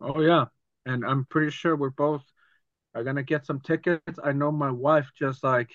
Oh 0.00 0.22
yeah. 0.22 0.46
And 0.86 1.04
I'm 1.04 1.26
pretty 1.26 1.50
sure 1.50 1.76
we're 1.76 1.90
both 1.90 2.24
are 2.94 3.04
gonna 3.04 3.22
get 3.22 3.46
some 3.46 3.60
tickets. 3.60 4.18
I 4.22 4.32
know 4.32 4.50
my 4.52 4.70
wife 4.70 5.10
just 5.16 5.44
like 5.44 5.70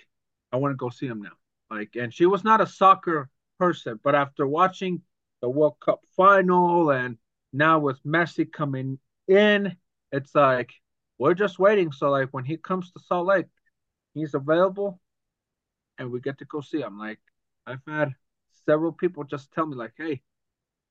I 0.51 0.57
want 0.57 0.71
to 0.73 0.77
go 0.77 0.89
see 0.89 1.07
him 1.07 1.21
now. 1.21 1.31
Like, 1.69 1.95
and 1.95 2.13
she 2.13 2.25
was 2.25 2.43
not 2.43 2.61
a 2.61 2.67
soccer 2.67 3.29
person, 3.59 3.99
but 4.03 4.15
after 4.15 4.45
watching 4.47 5.01
the 5.41 5.49
World 5.49 5.77
Cup 5.79 6.01
final 6.15 6.91
and 6.91 7.17
now 7.53 7.79
with 7.79 8.03
Messi 8.03 8.51
coming 8.51 8.99
in, 9.27 9.75
it's 10.11 10.35
like 10.35 10.71
we're 11.17 11.33
just 11.33 11.59
waiting. 11.59 11.91
So 11.91 12.09
like 12.09 12.29
when 12.31 12.45
he 12.45 12.57
comes 12.57 12.91
to 12.91 12.99
Salt 12.99 13.27
Lake, 13.27 13.47
he's 14.13 14.33
available, 14.33 14.99
and 15.97 16.11
we 16.11 16.19
get 16.19 16.37
to 16.39 16.45
go 16.45 16.61
see 16.61 16.81
him. 16.81 16.97
Like 16.99 17.19
I've 17.65 17.81
had 17.87 18.13
several 18.65 18.91
people 18.91 19.23
just 19.23 19.51
tell 19.51 19.65
me 19.65 19.75
like, 19.75 19.93
hey, 19.97 20.21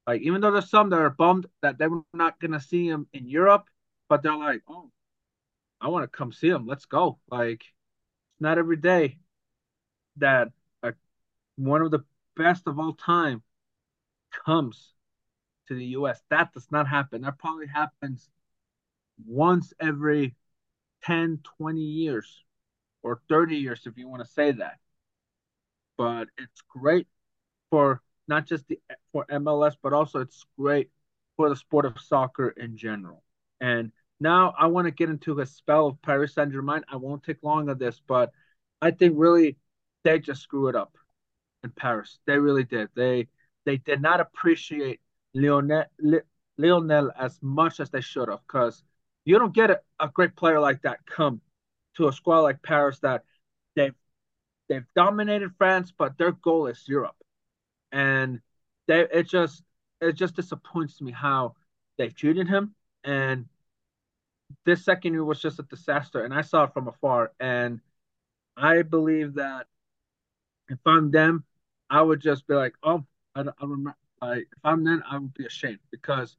like 0.06 0.22
even 0.22 0.40
though 0.40 0.50
there's 0.50 0.70
some 0.70 0.90
that 0.90 1.00
are 1.00 1.10
bummed 1.10 1.46
that 1.62 1.78
they're 1.78 1.90
not 2.12 2.40
gonna 2.40 2.60
see 2.60 2.86
him 2.86 3.06
in 3.12 3.28
Europe, 3.28 3.68
but 4.08 4.22
they're 4.22 4.36
like, 4.36 4.62
oh, 4.68 4.90
I 5.84 5.88
want 5.88 6.10
to 6.10 6.16
come 6.16 6.32
see 6.32 6.48
him. 6.48 6.66
Let's 6.66 6.86
go. 6.86 7.18
Like 7.30 7.60
it's 7.60 8.40
not 8.40 8.56
every 8.56 8.78
day 8.78 9.18
that 10.16 10.48
a, 10.82 10.94
one 11.56 11.82
of 11.82 11.90
the 11.90 12.04
best 12.36 12.62
of 12.66 12.78
all 12.78 12.94
time 12.94 13.42
comes 14.46 14.94
to 15.68 15.74
the 15.74 15.84
US. 15.98 16.22
That 16.30 16.54
does 16.54 16.66
not 16.70 16.88
happen. 16.88 17.20
That 17.20 17.38
probably 17.38 17.66
happens 17.66 18.30
once 19.26 19.74
every 19.78 20.34
10, 21.02 21.40
20 21.58 21.80
years 21.80 22.42
or 23.02 23.20
30 23.28 23.56
years, 23.56 23.82
if 23.84 23.98
you 23.98 24.08
want 24.08 24.24
to 24.24 24.32
say 24.32 24.52
that. 24.52 24.78
But 25.98 26.28
it's 26.38 26.62
great 26.66 27.06
for 27.70 28.00
not 28.26 28.46
just 28.46 28.66
the 28.68 28.80
for 29.12 29.26
MLS, 29.26 29.74
but 29.82 29.92
also 29.92 30.20
it's 30.20 30.46
great 30.58 30.90
for 31.36 31.50
the 31.50 31.56
sport 31.56 31.84
of 31.84 32.00
soccer 32.00 32.48
in 32.48 32.78
general. 32.78 33.22
And 33.60 33.92
now 34.24 34.54
I 34.58 34.66
want 34.66 34.86
to 34.86 34.90
get 34.90 35.10
into 35.10 35.38
a 35.40 35.46
spell 35.46 35.86
of 35.86 36.02
Paris 36.02 36.34
Saint 36.34 36.50
Germain. 36.50 36.82
I 36.88 36.96
won't 36.96 37.22
take 37.22 37.42
long 37.42 37.68
on 37.68 37.78
this, 37.78 38.00
but 38.08 38.32
I 38.82 38.90
think 38.90 39.14
really 39.16 39.56
they 40.02 40.18
just 40.18 40.42
screw 40.42 40.68
it 40.68 40.74
up 40.74 40.96
in 41.62 41.70
Paris. 41.70 42.18
They 42.26 42.38
really 42.38 42.64
did. 42.64 42.88
They 42.96 43.28
they 43.64 43.76
did 43.76 44.00
not 44.02 44.20
appreciate 44.20 45.00
Lionel 45.34 45.84
Lionel 46.58 47.12
as 47.18 47.38
much 47.42 47.80
as 47.80 47.90
they 47.90 48.00
should 48.00 48.28
have, 48.28 48.40
because 48.46 48.82
you 49.24 49.38
don't 49.38 49.54
get 49.54 49.70
a, 49.70 49.80
a 50.00 50.08
great 50.08 50.34
player 50.36 50.60
like 50.60 50.82
that 50.82 51.06
come 51.06 51.40
to 51.96 52.08
a 52.08 52.12
squad 52.12 52.40
like 52.40 52.62
Paris 52.62 52.98
that 53.00 53.24
they've 53.76 53.94
they've 54.68 54.86
dominated 54.96 55.52
France, 55.58 55.92
but 55.96 56.18
their 56.18 56.32
goal 56.32 56.66
is 56.66 56.84
Europe, 56.88 57.16
and 57.92 58.40
they 58.86 59.00
it 59.00 59.28
just 59.28 59.62
it 60.00 60.12
just 60.12 60.36
disappoints 60.36 61.00
me 61.00 61.12
how 61.12 61.54
they 61.98 62.08
treated 62.08 62.48
him. 62.48 62.74
And 63.04 63.46
this 64.64 64.84
second 64.84 65.14
year 65.14 65.24
was 65.24 65.40
just 65.40 65.58
a 65.58 65.64
disaster, 65.64 66.24
and 66.24 66.34
I 66.34 66.42
saw 66.42 66.64
it 66.64 66.72
from 66.74 66.88
afar. 66.88 67.32
And 67.40 67.80
I 68.56 68.82
believe 68.82 69.34
that 69.34 69.66
if 70.68 70.78
I'm 70.86 71.10
them, 71.10 71.44
I 71.90 72.02
would 72.02 72.20
just 72.20 72.46
be 72.46 72.54
like, 72.54 72.74
oh, 72.82 73.04
I, 73.34 73.42
I 73.42 73.62
remember. 73.62 73.96
I, 74.22 74.36
if 74.36 74.46
I'm 74.62 74.84
them, 74.84 75.02
I 75.10 75.18
would 75.18 75.34
be 75.34 75.44
ashamed 75.44 75.80
because 75.90 76.36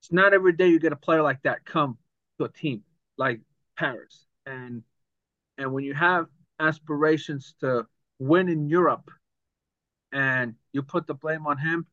it's 0.00 0.12
not 0.12 0.32
every 0.32 0.52
day 0.52 0.68
you 0.68 0.78
get 0.78 0.92
a 0.92 0.96
player 0.96 1.22
like 1.22 1.42
that 1.42 1.64
come 1.64 1.98
to 2.38 2.44
a 2.44 2.48
team 2.48 2.82
like 3.18 3.40
Paris, 3.76 4.26
and 4.46 4.82
and 5.58 5.72
when 5.72 5.84
you 5.84 5.94
have 5.94 6.26
aspirations 6.58 7.54
to 7.60 7.86
win 8.18 8.48
in 8.48 8.68
Europe, 8.68 9.10
and 10.12 10.54
you 10.72 10.82
put 10.82 11.06
the 11.06 11.14
blame 11.14 11.46
on 11.46 11.58
him, 11.58 11.86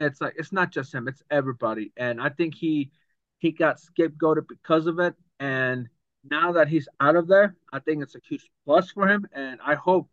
it's 0.00 0.20
like 0.20 0.34
it's 0.36 0.52
not 0.52 0.70
just 0.70 0.92
him; 0.92 1.08
it's 1.08 1.22
everybody. 1.30 1.92
And 1.96 2.20
I 2.20 2.28
think 2.28 2.54
he 2.54 2.90
he 3.38 3.52
got 3.52 3.78
scapegoated 3.78 4.48
because 4.48 4.86
of 4.86 4.98
it, 4.98 5.14
and 5.38 5.88
now 6.28 6.52
that 6.52 6.68
he's 6.68 6.88
out 7.00 7.16
of 7.16 7.28
there, 7.28 7.54
I 7.72 7.78
think 7.78 8.02
it's 8.02 8.14
a 8.14 8.20
huge 8.26 8.48
plus 8.64 8.90
for 8.90 9.08
him, 9.08 9.26
and 9.32 9.60
I 9.64 9.74
hope 9.74 10.08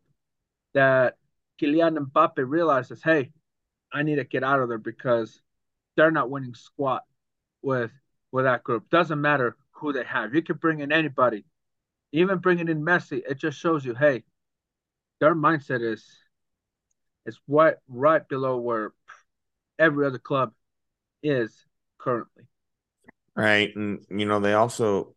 that 0.73 1.17
Kylian 1.61 1.97
Mbappe 1.97 2.43
realizes, 2.47 3.01
hey, 3.03 3.31
I 3.91 4.03
need 4.03 4.15
to 4.15 4.23
get 4.23 4.43
out 4.43 4.59
of 4.59 4.69
there 4.69 4.77
because 4.77 5.41
they're 5.95 6.11
not 6.11 6.29
winning 6.29 6.55
squat 6.55 7.03
with 7.61 7.91
with 8.31 8.45
that 8.45 8.63
group. 8.63 8.89
Doesn't 8.89 9.21
matter 9.21 9.55
who 9.71 9.93
they 9.93 10.03
have. 10.03 10.33
You 10.33 10.41
can 10.41 10.57
bring 10.57 10.79
in 10.79 10.91
anybody, 10.91 11.45
even 12.11 12.39
bringing 12.39 12.67
in 12.67 12.83
Messi. 12.83 13.21
It 13.29 13.37
just 13.37 13.59
shows 13.59 13.85
you, 13.85 13.93
hey, 13.93 14.23
their 15.19 15.35
mindset 15.35 15.81
is 15.81 16.05
is 17.25 17.39
what 17.45 17.79
right 17.87 18.27
below 18.27 18.57
where 18.57 18.91
every 19.79 20.05
other 20.05 20.19
club 20.19 20.53
is 21.21 21.65
currently. 21.97 22.43
Right, 23.35 23.75
and 23.75 23.99
you 24.09 24.25
know 24.25 24.39
they 24.39 24.53
also 24.53 25.15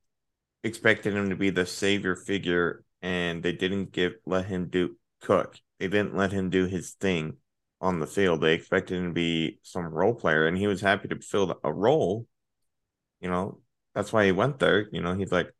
expected 0.64 1.14
him 1.14 1.30
to 1.30 1.36
be 1.36 1.50
the 1.50 1.66
savior 1.66 2.16
figure, 2.16 2.84
and 3.02 3.42
they 3.42 3.52
didn't 3.52 3.92
give 3.92 4.14
let 4.26 4.46
him 4.46 4.68
do 4.70 4.96
cook. 5.22 5.58
They 5.80 5.88
didn't 5.88 6.16
let 6.16 6.32
him 6.32 6.50
do 6.50 6.66
his 6.66 6.92
thing 6.94 7.38
on 7.80 8.00
the 8.00 8.06
field. 8.08 8.40
They 8.42 8.54
expected 8.54 8.98
him 8.98 9.08
to 9.08 9.14
be 9.14 9.60
some 9.62 9.86
role 9.86 10.14
player, 10.14 10.46
and 10.48 10.58
he 10.58 10.66
was 10.68 10.80
happy 10.82 11.08
to 11.08 11.20
fill 11.20 11.60
a 11.64 11.72
role. 11.72 12.26
You 13.20 13.30
know, 13.30 13.60
that's 13.94 14.12
why 14.12 14.26
he 14.26 14.32
went 14.32 14.58
there. 14.60 14.88
You 14.92 15.02
know, 15.02 15.14
he's 15.16 15.32
like, 15.32 15.52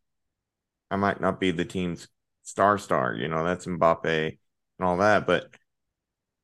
I 0.90 0.96
might 0.96 1.20
not 1.20 1.40
be 1.40 1.50
the 1.52 1.64
team's 1.64 2.08
star 2.42 2.78
star. 2.78 3.14
You 3.14 3.28
know, 3.28 3.44
that's 3.44 3.66
Mbappe 3.66 4.06
and 4.80 4.88
all 4.88 4.98
that, 4.98 5.26
but 5.26 5.50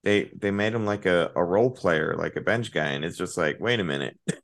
they 0.04 0.31
they 0.37 0.50
made 0.50 0.75
him 0.75 0.85
like 0.87 1.07
a, 1.07 1.33
a 1.37 1.45
role 1.45 1.71
player, 1.71 2.16
like 2.16 2.37
a 2.37 2.40
bench 2.40 2.73
guy, 2.73 2.88
and 2.92 3.04
it's 3.04 3.19
just 3.19 3.37
like, 3.38 3.59
wait 3.61 3.81
a 3.81 3.85
minute. 3.85 4.19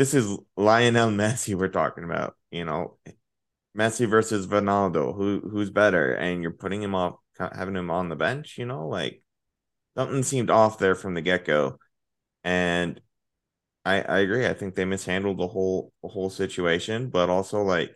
this 0.00 0.14
is 0.14 0.34
Lionel 0.56 1.10
Messi 1.10 1.54
we're 1.54 1.68
talking 1.68 2.04
about, 2.04 2.34
you 2.50 2.64
know. 2.64 2.96
Messi 3.76 4.08
versus 4.08 4.46
Ronaldo, 4.46 5.14
who 5.14 5.40
who's 5.40 5.68
better? 5.68 6.14
And 6.14 6.40
you're 6.42 6.52
putting 6.52 6.82
him 6.82 6.94
off 6.94 7.16
having 7.38 7.76
him 7.76 7.90
on 7.90 8.08
the 8.08 8.16
bench, 8.16 8.56
you 8.56 8.64
know, 8.64 8.88
like 8.88 9.22
something 9.98 10.22
seemed 10.22 10.48
off 10.48 10.78
there 10.78 10.94
from 10.94 11.12
the 11.12 11.20
get 11.20 11.44
go. 11.44 11.78
And 12.44 12.98
I 13.84 14.00
I 14.00 14.18
agree. 14.20 14.46
I 14.46 14.54
think 14.54 14.74
they 14.74 14.86
mishandled 14.86 15.38
the 15.38 15.48
whole 15.48 15.92
the 16.02 16.08
whole 16.08 16.30
situation, 16.30 17.10
but 17.10 17.28
also 17.28 17.62
like 17.62 17.94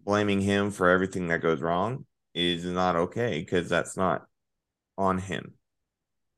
blaming 0.00 0.42
him 0.42 0.70
for 0.70 0.90
everything 0.90 1.28
that 1.28 1.40
goes 1.40 1.62
wrong 1.62 2.04
is 2.34 2.62
not 2.66 2.94
okay 2.94 3.40
because 3.40 3.70
that's 3.70 3.96
not 3.96 4.26
on 4.98 5.16
him. 5.18 5.54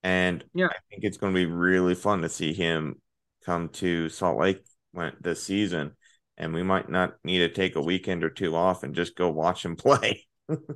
And 0.05 0.45
yeah, 0.55 0.69
I 0.69 0.79
think 0.89 1.03
it's 1.03 1.17
going 1.19 1.35
to 1.35 1.41
be 1.41 1.47
really 1.47 1.97
fun 1.97 2.23
to 2.23 2.29
see 2.29 2.55
him 2.55 3.01
come 3.45 3.69
to 3.71 4.09
Salt 4.09 4.39
Lake 4.39 4.65
went 4.93 5.23
this 5.23 5.43
season, 5.43 5.93
and 6.37 6.53
we 6.53 6.63
might 6.63 6.89
not 6.89 7.15
need 7.25 7.39
to 7.39 7.49
take 7.49 7.77
a 7.77 7.83
weekend 7.83 8.25
or 8.25 8.31
two 8.31 8.55
off 8.57 8.83
and 8.83 8.95
just 8.95 9.17
go 9.17 9.31
watch 9.31 9.65
him 9.65 9.77
play 9.77 10.27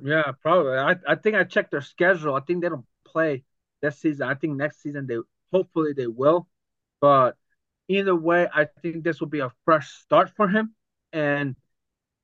yeah, 0.03 0.31
probably. 0.41 0.77
I, 0.77 0.95
I 1.07 1.15
think 1.15 1.35
I 1.35 1.43
checked 1.43 1.71
their 1.71 1.81
schedule. 1.81 2.35
I 2.35 2.41
think 2.41 2.61
they 2.61 2.69
don't 2.69 2.85
play 3.05 3.43
this 3.81 3.99
season. 3.99 4.27
I 4.27 4.35
think 4.35 4.55
next 4.55 4.81
season 4.81 5.07
they 5.07 5.17
hopefully 5.51 5.93
they 5.93 6.07
will. 6.07 6.47
But 7.01 7.35
either 7.87 8.15
way, 8.15 8.47
I 8.53 8.67
think 8.81 9.03
this 9.03 9.19
will 9.19 9.27
be 9.27 9.39
a 9.39 9.51
fresh 9.65 9.89
start 9.89 10.31
for 10.35 10.47
him. 10.47 10.73
And 11.13 11.55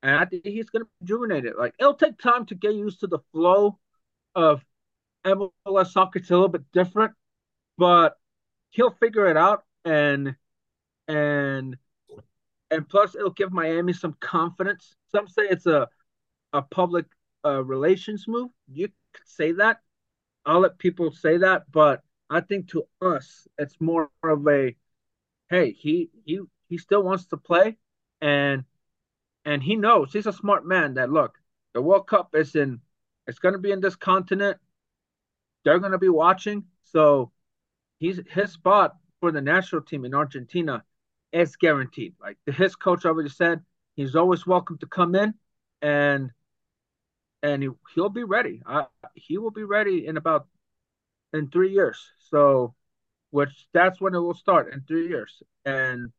and 0.02 0.16
I 0.16 0.24
think 0.24 0.44
he's 0.44 0.70
gonna 0.70 0.86
rejuvenate 1.00 1.44
it. 1.44 1.58
Like 1.58 1.74
it'll 1.78 1.94
take 1.94 2.18
time 2.18 2.46
to 2.46 2.54
get 2.54 2.74
used 2.74 3.00
to 3.00 3.06
the 3.06 3.20
flow 3.32 3.78
of 4.34 4.64
MLS 5.24 5.92
soccer. 5.92 6.18
It's 6.18 6.30
a 6.30 6.34
little 6.34 6.48
bit 6.48 6.70
different, 6.72 7.12
but 7.78 8.16
he'll 8.70 8.90
figure 8.90 9.26
it 9.28 9.36
out 9.36 9.64
and 9.84 10.34
and 11.08 11.76
and 12.70 12.88
plus 12.88 13.14
it'll 13.14 13.30
give 13.30 13.52
Miami 13.52 13.92
some 13.92 14.16
confidence. 14.20 14.94
Some 15.10 15.28
say 15.28 15.42
it's 15.42 15.66
a 15.66 15.88
a 16.52 16.62
public 16.62 17.06
uh, 17.44 17.62
relations 17.64 18.26
move. 18.28 18.50
You 18.68 18.88
could 19.12 19.28
say 19.28 19.52
that. 19.52 19.80
I'll 20.44 20.60
let 20.60 20.78
people 20.78 21.12
say 21.12 21.38
that, 21.38 21.70
but 21.70 22.02
I 22.28 22.40
think 22.40 22.68
to 22.68 22.84
us, 23.00 23.46
it's 23.58 23.80
more 23.80 24.10
of 24.24 24.46
a, 24.48 24.74
hey, 25.50 25.72
he 25.72 26.10
he 26.24 26.40
he 26.68 26.78
still 26.78 27.02
wants 27.02 27.26
to 27.26 27.36
play, 27.36 27.76
and 28.20 28.64
and 29.44 29.62
he 29.62 29.76
knows 29.76 30.12
he's 30.12 30.26
a 30.26 30.32
smart 30.32 30.66
man. 30.66 30.94
That 30.94 31.10
look, 31.10 31.36
the 31.74 31.82
World 31.82 32.06
Cup 32.06 32.34
is 32.34 32.56
in, 32.56 32.80
it's 33.26 33.38
going 33.38 33.52
to 33.52 33.58
be 33.58 33.70
in 33.70 33.80
this 33.80 33.96
continent. 33.96 34.58
They're 35.64 35.78
going 35.78 35.92
to 35.92 35.98
be 35.98 36.08
watching, 36.08 36.64
so 36.82 37.30
he's 37.98 38.20
his 38.30 38.52
spot 38.52 38.96
for 39.22 39.30
the 39.30 39.40
national 39.40 39.82
team 39.82 40.04
in 40.04 40.14
Argentina 40.14 40.82
is 41.32 41.54
guaranteed. 41.54 42.14
Like 42.20 42.36
his 42.44 42.74
coach 42.74 43.04
already 43.04 43.28
said, 43.28 43.60
he's 43.94 44.16
always 44.16 44.44
welcome 44.48 44.78
to 44.78 44.86
come 44.86 45.14
in, 45.14 45.34
and 45.80 46.32
and 47.40 47.62
he, 47.62 47.68
he'll 47.94 48.08
be 48.08 48.24
ready. 48.24 48.62
Uh, 48.66 48.84
he 49.14 49.38
will 49.38 49.52
be 49.52 49.62
ready 49.62 50.06
in 50.08 50.16
about 50.16 50.48
in 51.32 51.48
three 51.50 51.72
years. 51.72 52.00
So, 52.30 52.74
which 53.30 53.68
that's 53.72 54.00
when 54.00 54.16
it 54.16 54.18
will 54.18 54.34
start 54.34 54.72
in 54.72 54.82
three 54.88 55.06
years, 55.08 55.40
and 55.64 56.10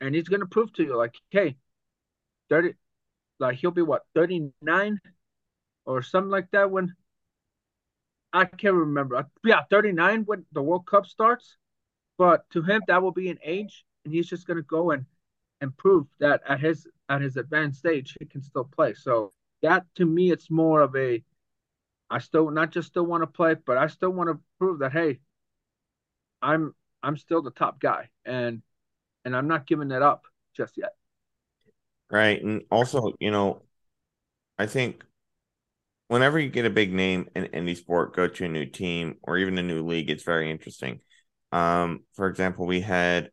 and 0.00 0.14
he's 0.14 0.28
gonna 0.28 0.46
prove 0.46 0.72
to 0.74 0.82
you 0.84 0.96
like, 0.96 1.16
hey, 1.30 1.56
thirty, 2.48 2.76
like 3.38 3.58
he'll 3.58 3.72
be 3.72 3.82
what 3.82 4.06
thirty 4.14 4.50
nine, 4.62 5.00
or 5.84 6.00
something 6.02 6.30
like 6.30 6.50
that 6.52 6.70
when. 6.70 6.94
I 8.32 8.44
can't 8.44 8.74
remember. 8.74 9.26
Yeah, 9.44 9.62
39 9.70 10.24
when 10.24 10.44
the 10.52 10.62
World 10.62 10.86
Cup 10.86 11.06
starts. 11.06 11.56
But 12.18 12.48
to 12.50 12.62
him, 12.62 12.82
that 12.88 13.02
will 13.02 13.12
be 13.12 13.30
an 13.30 13.38
age, 13.42 13.84
and 14.04 14.12
he's 14.12 14.28
just 14.28 14.46
gonna 14.46 14.62
go 14.62 14.90
and 14.92 15.06
and 15.60 15.76
prove 15.76 16.06
that 16.20 16.42
at 16.48 16.60
his 16.60 16.86
at 17.08 17.20
his 17.20 17.36
advanced 17.36 17.78
stage 17.80 18.16
he 18.18 18.26
can 18.26 18.42
still 18.42 18.64
play. 18.64 18.94
So 18.94 19.32
that 19.62 19.86
to 19.96 20.04
me, 20.04 20.30
it's 20.30 20.50
more 20.50 20.82
of 20.82 20.94
a 20.96 21.22
I 22.10 22.18
still 22.18 22.50
not 22.50 22.70
just 22.70 22.88
still 22.88 23.06
want 23.06 23.22
to 23.22 23.26
play, 23.26 23.54
but 23.54 23.78
I 23.78 23.86
still 23.88 24.10
want 24.10 24.30
to 24.30 24.40
prove 24.58 24.80
that 24.80 24.92
hey, 24.92 25.20
I'm 26.42 26.74
I'm 27.02 27.16
still 27.16 27.42
the 27.42 27.50
top 27.50 27.80
guy, 27.80 28.08
and 28.24 28.62
and 29.24 29.36
I'm 29.36 29.48
not 29.48 29.66
giving 29.66 29.88
that 29.88 30.02
up 30.02 30.24
just 30.54 30.76
yet. 30.76 30.94
Right, 32.10 32.42
and 32.42 32.62
also 32.70 33.12
you 33.20 33.30
know, 33.30 33.62
I 34.58 34.66
think 34.66 35.04
whenever 36.08 36.38
you 36.38 36.48
get 36.48 36.64
a 36.64 36.70
big 36.70 36.92
name 36.92 37.28
in 37.36 37.46
any 37.46 37.74
sport, 37.74 38.14
go 38.14 38.26
to 38.28 38.44
a 38.44 38.48
new 38.48 38.66
team 38.66 39.16
or 39.22 39.38
even 39.38 39.58
a 39.58 39.62
new 39.62 39.86
league, 39.86 40.10
it's 40.10 40.24
very 40.24 40.50
interesting. 40.50 41.00
Um, 41.52 42.04
for 42.14 42.28
example, 42.28 42.66
we 42.66 42.80
had 42.80 43.30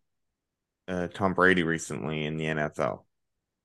uh, 0.87 1.07
Tom 1.07 1.33
Brady 1.33 1.63
recently 1.63 2.25
in 2.25 2.37
the 2.37 2.45
NFL 2.45 3.05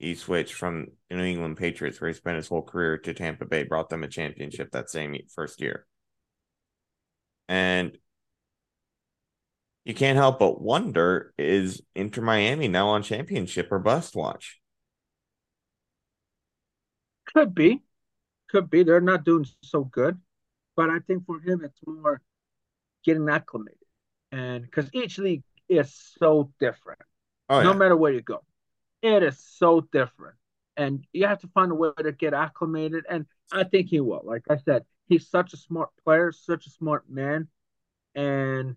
he 0.00 0.14
switched 0.14 0.54
from 0.54 0.86
New 1.10 1.22
England 1.22 1.58
Patriots, 1.58 2.00
where 2.00 2.08
he 2.08 2.14
spent 2.14 2.36
his 2.36 2.48
whole 2.48 2.62
career, 2.62 2.96
to 2.96 3.12
Tampa 3.12 3.44
Bay, 3.44 3.64
brought 3.64 3.90
them 3.90 4.02
a 4.02 4.08
championship 4.08 4.70
that 4.72 4.88
same 4.88 5.14
first 5.34 5.60
year. 5.60 5.86
And 7.50 7.98
you 9.84 9.92
can't 9.92 10.16
help 10.16 10.38
but 10.38 10.60
wonder 10.60 11.34
is 11.36 11.82
Inter 11.94 12.22
Miami 12.22 12.66
now 12.66 12.88
on 12.88 13.02
championship 13.02 13.68
or 13.70 13.78
bust 13.78 14.16
watch? 14.16 14.58
Could 17.34 17.54
be. 17.54 17.82
Could 18.48 18.70
be. 18.70 18.82
They're 18.82 19.02
not 19.02 19.24
doing 19.24 19.46
so 19.62 19.84
good. 19.84 20.18
But 20.76 20.88
I 20.88 21.00
think 21.00 21.26
for 21.26 21.40
him, 21.40 21.60
it's 21.62 21.78
more 21.86 22.22
getting 23.04 23.28
acclimated. 23.28 23.79
And 24.32 24.64
because 24.64 24.88
each 24.92 25.18
league 25.18 25.42
is 25.68 25.92
so 26.18 26.52
different, 26.60 27.00
oh, 27.48 27.62
no 27.62 27.72
yeah. 27.72 27.76
matter 27.76 27.96
where 27.96 28.12
you 28.12 28.22
go. 28.22 28.42
It 29.02 29.22
is 29.22 29.38
so 29.38 29.80
different. 29.92 30.36
And 30.76 31.04
you 31.12 31.26
have 31.26 31.40
to 31.40 31.48
find 31.48 31.72
a 31.72 31.74
way 31.74 31.90
to 31.98 32.12
get 32.12 32.34
acclimated. 32.34 33.04
And 33.08 33.26
I 33.52 33.64
think 33.64 33.88
he 33.88 34.00
will. 34.00 34.22
Like 34.24 34.42
I 34.48 34.56
said, 34.56 34.84
he's 35.08 35.28
such 35.28 35.52
a 35.52 35.56
smart 35.56 35.90
player, 36.04 36.32
such 36.32 36.66
a 36.66 36.70
smart 36.70 37.04
man. 37.08 37.48
And 38.14 38.76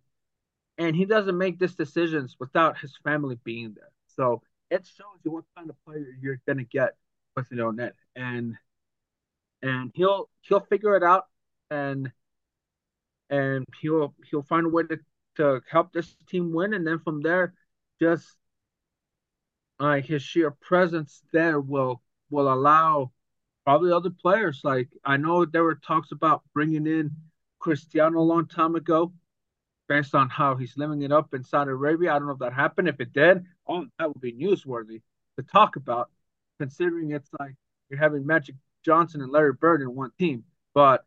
and 0.78 0.96
he 0.96 1.06
doesn't 1.06 1.38
make 1.38 1.60
these 1.60 1.76
decisions 1.76 2.36
without 2.39 2.80
his 2.80 2.94
family 3.04 3.38
being 3.44 3.74
there. 3.76 3.92
So 4.08 4.42
it 4.72 4.86
shows 4.86 5.20
you 5.24 5.32
what 5.32 5.46
kind 5.56 5.70
of 5.70 5.76
player 5.86 6.06
you're 6.20 6.42
gonna 6.48 6.63
get 6.63 6.96
with 7.36 7.48
Lionel. 7.52 7.92
And 8.16 8.58
and 9.62 9.92
he'll 9.94 10.30
he'll 10.42 10.60
figure 10.60 10.96
it 10.96 11.04
out 11.04 11.26
and 11.70 12.12
and 13.30 13.66
he'll 13.82 14.13
he'll 14.30 14.44
find 14.44 14.66
a 14.66 14.70
way 14.70 14.84
to, 14.84 15.00
to 15.36 15.62
help 15.69 15.91
this 15.93 16.15
team 16.30 16.54
win 16.54 16.74
and 16.74 16.86
then 16.86 17.00
from 17.00 17.22
there 17.22 17.54
just 18.02 18.36
uh, 19.80 19.96
his 20.02 20.22
sheer 20.22 20.52
presence 20.52 21.24
there 21.32 21.60
will 21.60 22.02
will 22.30 22.52
allow 22.52 23.12
probably 23.65 23.91
other 23.91 24.10
players. 24.10 24.62
Like 24.63 24.89
I 25.06 25.17
know 25.17 25.46
there 25.46 25.63
were 25.63 25.76
talks 25.76 26.12
about 26.12 26.43
bringing 26.54 26.88
in 26.88 27.12
Cristiano 27.60 28.19
a 28.19 28.22
long 28.22 28.48
time 28.48 28.76
ago, 28.76 29.13
based 29.88 30.15
on 30.15 30.30
how 30.30 30.56
he's 30.56 30.78
living 30.78 31.02
it 31.02 31.12
up 31.12 31.34
in 31.34 31.43
Saudi 31.43 31.72
Arabia. 31.72 32.13
I 32.13 32.19
don't 32.19 32.28
know 32.28 32.34
if 32.34 32.39
that 32.39 32.54
happened. 32.54 32.88
If 32.88 33.00
it 33.00 33.13
did, 33.13 33.46
oh, 33.67 33.86
that 34.00 34.08
would 34.08 34.22
be 34.22 34.34
newsworthy 34.34 35.02
to 35.38 35.43
talk 35.43 35.76
about, 35.76 36.10
considering 36.60 37.12
it's 37.12 37.30
like 37.39 37.56
you're 37.89 38.00
having 38.00 38.26
Magic 38.26 38.56
Johnson 38.84 39.22
and 39.22 39.32
Larry 39.32 39.54
Bird 39.54 39.82
in 39.82 39.96
one 39.96 40.12
team. 40.19 40.43
But 40.74 41.06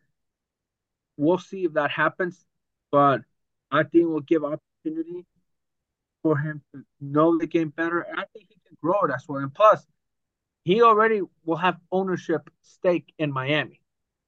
we'll 1.17 1.39
see 1.39 1.65
if 1.65 1.75
that 1.75 1.91
happens. 1.91 2.45
But 2.91 3.23
I 3.71 3.83
think 3.83 4.09
we'll 4.09 4.21
give 4.21 4.45
opportunity 4.45 5.27
for 6.23 6.37
him 6.37 6.63
to 6.75 6.83
know 7.01 7.39
the 7.39 7.47
game 7.47 7.71
better. 7.71 8.01
And 8.01 8.19
I 8.19 8.25
think 8.33 8.47
he 8.49 8.57
can 8.67 8.77
grow 8.83 9.01
as 9.13 9.25
well. 9.29 9.43
And 9.43 9.55
plus, 9.55 9.85
he 10.65 10.83
already 10.83 11.23
will 11.45 11.57
have 11.57 11.77
ownership 11.93 12.51
stake 12.63 13.13
in 13.19 13.33
Miami. 13.33 13.81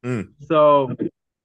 Mm. 0.04 0.32
So 0.46 0.94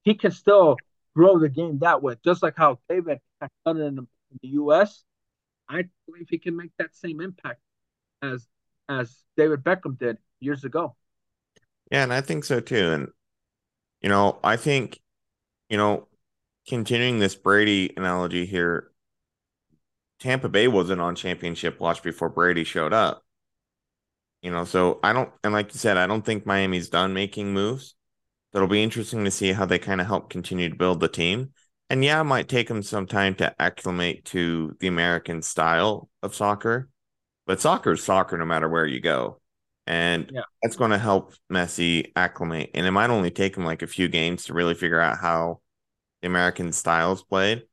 he 0.04 0.14
can 0.14 0.32
still 0.32 0.78
grow 1.16 1.40
the 1.40 1.50
game 1.50 1.80
that 1.80 2.02
way, 2.02 2.16
just 2.24 2.44
like 2.44 2.56
how 2.56 2.80
David 2.90 3.20
has 3.42 3.50
done 3.66 3.82
it 3.82 3.86
in 3.86 3.96
the, 3.96 4.02
in 4.02 4.40
the 4.42 4.48
US. 4.50 5.04
I 5.70 5.86
believe 6.06 6.28
he 6.30 6.38
can 6.38 6.56
make 6.56 6.72
that 6.78 6.96
same 6.96 7.22
impact 7.22 7.60
as 8.22 8.48
as 8.90 9.24
David 9.38 9.64
Beckham 9.64 9.98
did 9.98 10.18
years 10.40 10.64
ago. 10.66 10.96
Yeah, 11.92 12.04
and 12.04 12.14
I 12.14 12.22
think 12.22 12.44
so 12.44 12.60
too. 12.60 12.92
And 12.92 13.08
you 14.02 14.10
know, 14.10 14.40
I 14.44 14.58
think, 14.58 15.00
you 15.70 15.78
know, 15.78 16.08
continuing 16.68 17.20
this 17.20 17.36
Brady 17.36 17.94
analogy 17.98 18.46
here, 18.46 18.92
Tampa 20.20 20.50
Bay 20.50 20.68
wasn't 20.68 21.02
on 21.02 21.16
championship 21.16 21.80
watch 21.80 22.02
before 22.02 22.30
Brady 22.30 22.64
showed 22.64 22.94
up. 22.94 23.24
You 24.42 24.52
know, 24.52 24.66
so 24.66 25.00
I 25.04 25.14
don't, 25.14 25.30
and 25.44 25.54
like 25.54 25.74
you 25.74 25.80
said, 25.80 25.98
I 25.98 26.08
don't 26.08 26.26
think 26.26 26.46
Miami's 26.46 26.90
done 26.90 27.14
making 27.14 27.54
moves. 27.54 27.96
It'll 28.54 28.68
be 28.68 28.84
interesting 28.84 29.26
to 29.26 29.32
see 29.32 29.54
how 29.54 29.66
they 29.66 29.80
kind 29.80 30.02
of 30.02 30.08
help 30.08 30.30
continue 30.30 30.70
to 30.70 30.76
build 30.76 31.00
the 31.00 31.08
team. 31.08 31.52
And 31.90 32.04
yeah, 32.04 32.22
it 32.22 32.26
might 32.26 32.50
take 32.50 32.68
them 32.68 32.84
some 32.84 33.08
time 33.08 33.36
to 33.36 33.54
acclimate 33.62 34.26
to 34.26 34.76
the 34.80 34.88
American 34.88 35.42
style 35.42 36.10
of 36.22 36.36
soccer, 36.36 36.90
but 37.46 37.62
soccer 37.62 37.94
is 37.94 38.04
soccer 38.04 38.38
no 38.38 38.46
matter 38.46 38.70
where 38.70 38.86
you 38.86 39.00
go. 39.00 39.40
And 39.86 40.30
yeah. 40.34 40.44
that's 40.62 40.78
going 40.78 40.92
to 40.92 40.98
help 40.98 41.34
Messi 41.52 42.12
acclimate. 42.16 42.72
And 42.74 42.86
it 42.86 42.92
might 42.92 43.10
only 43.10 43.32
take 43.32 43.58
him 43.58 43.66
like 43.66 43.82
a 43.82 43.88
few 43.88 44.08
games 44.08 44.46
to 44.46 44.54
really 44.54 44.76
figure 44.76 45.00
out 45.00 45.18
how 45.18 45.60
the 46.24 46.28
American 46.28 46.72
style 46.72 47.12
is 47.12 47.22
played 47.22 47.64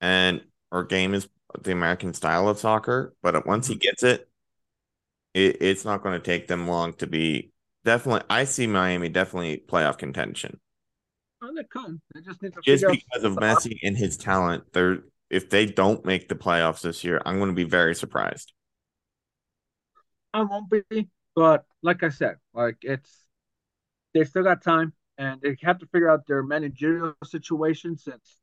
and 0.00 0.42
or 0.72 0.84
game 0.84 1.14
is 1.14 1.28
the 1.62 1.70
American 1.70 2.12
style 2.12 2.48
of 2.48 2.58
soccer, 2.58 3.14
but 3.22 3.46
once 3.46 3.68
he 3.68 3.74
mm-hmm. 3.74 3.80
gets 3.80 4.02
it, 4.02 4.28
it 5.32 5.58
it's 5.60 5.84
not 5.84 6.02
going 6.02 6.20
to 6.20 6.24
take 6.24 6.48
them 6.48 6.66
long 6.66 6.94
to 6.94 7.06
be 7.06 7.52
definitely. 7.84 8.22
I 8.28 8.44
see 8.44 8.66
Miami 8.66 9.08
definitely 9.08 9.62
playoff 9.66 9.98
contention. 9.98 10.58
Oh, 11.40 11.52
they 11.54 11.62
come. 11.62 12.00
They 12.12 12.22
just 12.22 12.42
need 12.42 12.54
to 12.54 12.60
just 12.60 12.84
because 12.84 13.22
of 13.22 13.36
Messi 13.36 13.78
and 13.84 13.96
his 13.96 14.16
talent. 14.16 14.64
They're 14.72 14.98
if 15.30 15.48
they 15.48 15.66
don't 15.66 16.04
make 16.04 16.28
the 16.28 16.34
playoffs 16.34 16.82
this 16.82 17.04
year, 17.04 17.22
I'm 17.24 17.38
going 17.38 17.50
to 17.50 17.54
be 17.54 17.64
very 17.64 17.94
surprised. 17.94 18.52
I 20.34 20.42
won't 20.42 20.68
be, 20.68 21.08
but 21.36 21.64
like 21.82 22.02
I 22.02 22.08
said, 22.08 22.38
like 22.52 22.78
it's 22.82 23.26
they 24.12 24.24
still 24.24 24.42
got 24.42 24.62
time, 24.62 24.92
and 25.18 25.40
they 25.40 25.56
have 25.62 25.78
to 25.78 25.86
figure 25.86 26.10
out 26.10 26.26
their 26.26 26.42
managerial 26.42 27.14
situation 27.24 27.96
since 27.96 28.38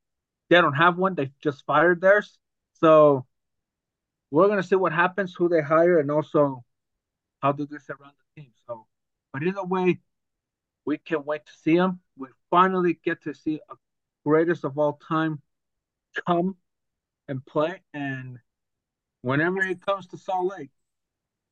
they 0.50 0.60
don't 0.62 0.74
have 0.74 0.98
one. 0.98 1.16
They 1.16 1.32
just 1.42 1.66
fired 1.66 2.02
theirs. 2.02 2.38
So 2.74 3.26
we're 4.32 4.48
gonna 4.48 4.64
see 4.64 4.76
what 4.76 4.94
happens, 4.94 5.34
who 5.34 5.50
they 5.50 5.62
hire, 5.62 6.00
and 6.00 6.10
also 6.12 6.64
how 7.42 7.52
do 7.52 7.66
they 7.66 7.78
surround 7.78 8.14
the 8.36 8.42
team. 8.42 8.52
So, 8.68 8.88
but 9.32 9.44
either 9.44 9.64
way, 9.64 10.00
we 10.86 10.98
can't 10.98 11.26
wait 11.26 11.46
to 11.46 11.52
see 11.64 11.76
him. 11.76 12.00
We 12.18 12.28
finally 12.50 13.00
get 13.04 13.24
to 13.24 13.34
see 13.34 13.62
a 13.70 13.76
greatest 14.26 14.64
of 14.64 14.78
all 14.78 15.00
time 15.08 15.42
come 16.28 16.56
and 17.28 17.46
play. 17.46 17.82
And 17.94 18.40
whenever 19.22 19.64
he 19.64 19.76
comes 19.76 20.08
to 20.08 20.18
Salt 20.18 20.58
Lake, 20.58 20.72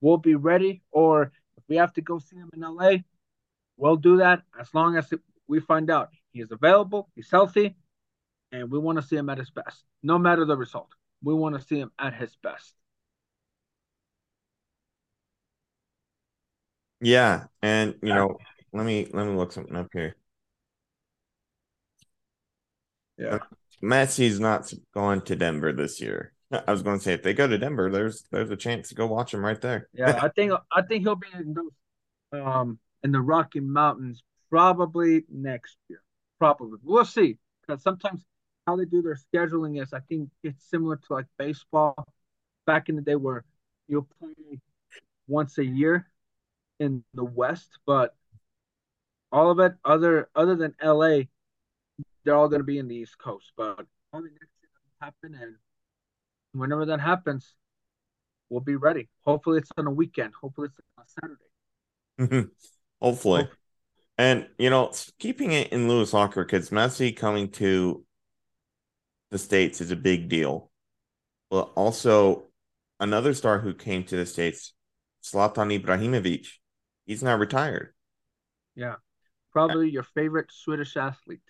we'll 0.02 0.18
be 0.18 0.36
ready. 0.36 0.82
Or 0.92 1.32
if 1.58 1.64
we 1.68 1.78
have 1.78 1.94
to 1.94 2.02
go 2.02 2.20
see 2.20 2.38
him 2.38 2.50
in 2.54 2.62
LA, 2.62 2.98
we'll 3.82 3.98
do 3.98 4.18
that 4.18 4.44
as 4.60 4.74
long 4.74 4.96
as 4.96 5.12
we 5.48 5.60
find 5.60 5.90
out 5.90 6.10
he 6.32 6.40
is 6.40 6.52
available, 6.52 7.10
he's 7.16 7.30
healthy, 7.30 7.76
and 8.52 8.72
we 8.72 8.80
want 8.80 8.98
to 8.98 9.06
see 9.06 9.18
him 9.18 9.30
at 9.30 9.38
his 9.38 9.50
best, 9.50 9.84
no 10.04 10.18
matter 10.18 10.46
the 10.46 10.56
result 10.56 10.88
we 11.24 11.34
want 11.34 11.56
to 11.56 11.62
see 11.62 11.80
him 11.80 11.92
at 12.00 12.14
his 12.14 12.36
best. 12.42 12.74
Yeah, 17.00 17.46
and 17.62 17.96
you 18.04 18.14
know, 18.14 18.38
let 18.74 18.86
me 18.86 19.08
let 19.12 19.26
me 19.26 19.34
look 19.34 19.52
something 19.52 19.76
up 19.76 19.88
here. 19.92 20.16
Yeah, 23.18 23.40
Messi's 23.84 24.40
not 24.40 24.72
going 24.94 25.22
to 25.22 25.36
Denver 25.36 25.74
this 25.74 26.00
year. 26.00 26.34
I 26.52 26.72
was 26.72 26.84
going 26.84 26.98
to 27.00 27.04
say 27.04 27.14
if 27.14 27.24
they 27.24 27.34
go 27.34 27.48
to 27.48 27.58
Denver, 27.58 27.90
there's 27.90 28.24
there's 28.32 28.52
a 28.52 28.56
chance 28.56 28.90
to 28.90 28.96
go 28.96 29.08
watch 29.08 29.34
him 29.34 29.44
right 29.44 29.60
there. 29.60 29.90
Yeah, 29.94 30.20
I 30.22 30.30
think 30.36 30.54
I 30.72 30.84
think 30.84 31.04
he'll 31.04 31.16
be 31.16 31.28
in 31.34 31.54
those 31.54 31.72
um 32.34 32.80
in 33.04 33.12
the 33.12 33.22
Rocky 33.22 33.60
Mountains 33.60 34.24
probably 34.50 35.24
next 35.30 35.78
year. 35.90 36.02
Probably 36.40 36.80
we'll 36.84 37.06
see 37.06 37.38
because 37.62 37.82
sometimes 37.84 38.22
how 38.68 38.76
they 38.76 38.86
do 38.86 39.02
their 39.02 39.18
scheduling 39.34 39.82
is 39.82 39.94
I 39.94 40.00
think 40.00 40.30
it's 40.44 40.64
similar 40.70 40.98
to 40.98 41.14
like 41.14 41.26
baseball 41.38 42.08
back 42.66 42.90
in 42.90 42.96
the 42.96 43.02
day 43.02 43.16
where 43.16 43.44
you'll 43.88 44.08
play 44.20 44.60
once 45.28 45.58
a 45.58 45.66
year 45.66 46.08
in 46.80 47.04
the 47.14 47.24
West, 47.24 47.70
but 47.86 48.16
all 49.32 49.52
of 49.52 49.60
it 49.60 49.74
other 49.86 50.30
other 50.36 50.56
than 50.56 50.76
LA, 50.84 51.22
they're 52.24 52.36
all 52.36 52.50
going 52.50 52.60
to 52.60 52.66
be 52.66 52.80
in 52.80 52.88
the 52.88 52.96
East 52.96 53.18
Coast. 53.18 53.52
But 53.56 53.86
probably 54.12 54.32
next 54.32 54.52
year 54.62 54.72
happen, 55.00 55.36
and 55.36 55.56
whenever 56.54 56.86
that 56.88 57.00
happens, 57.00 57.54
we'll 58.50 58.62
be 58.62 58.76
ready. 58.76 59.10
Hopefully, 59.26 59.60
it's 59.60 59.72
on 59.78 59.88
a 59.88 59.92
weekend. 59.92 60.34
Hopefully, 60.40 60.70
it's 60.70 60.80
on 60.98 61.04
a 61.04 61.08
Saturday. 61.08 61.52
Mm-hmm. 62.20 62.50
Hopefully. 63.02 63.48
And 64.18 64.48
you 64.58 64.70
know, 64.70 64.92
keeping 65.20 65.52
it 65.52 65.72
in 65.72 65.88
Lewis 65.88 66.12
soccer 66.12 66.44
because 66.44 66.70
Messi 66.70 67.16
coming 67.16 67.50
to 67.54 68.06
the 69.32 69.38
states 69.38 69.82
is 69.82 69.92
a 69.92 69.96
big 69.96 70.30
deal. 70.30 70.70
But 71.50 71.72
also, 71.76 72.48
another 73.00 73.34
star 73.34 73.60
who 73.60 73.74
came 73.74 74.04
to 74.06 74.16
the 74.16 74.26
states, 74.26 74.74
Zlatan 75.24 75.82
Ibrahimovic, 75.82 76.48
he's 77.06 77.24
now 77.24 77.36
retired. 77.36 77.94
Yeah, 78.76 78.96
probably 79.52 79.90
your 79.90 80.04
favorite 80.04 80.52
Swedish 80.52 80.96
athlete. 80.96 81.42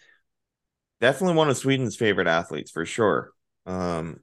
Definitely 1.02 1.36
one 1.36 1.50
of 1.50 1.58
Sweden's 1.58 1.96
favorite 1.96 2.28
athletes 2.28 2.72
for 2.72 2.86
sure. 2.86 3.32
Um, 3.66 4.22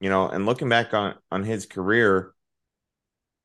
you 0.00 0.10
know, 0.10 0.28
and 0.28 0.46
looking 0.46 0.68
back 0.68 0.94
on 0.94 1.14
on 1.30 1.44
his 1.44 1.66
career, 1.66 2.34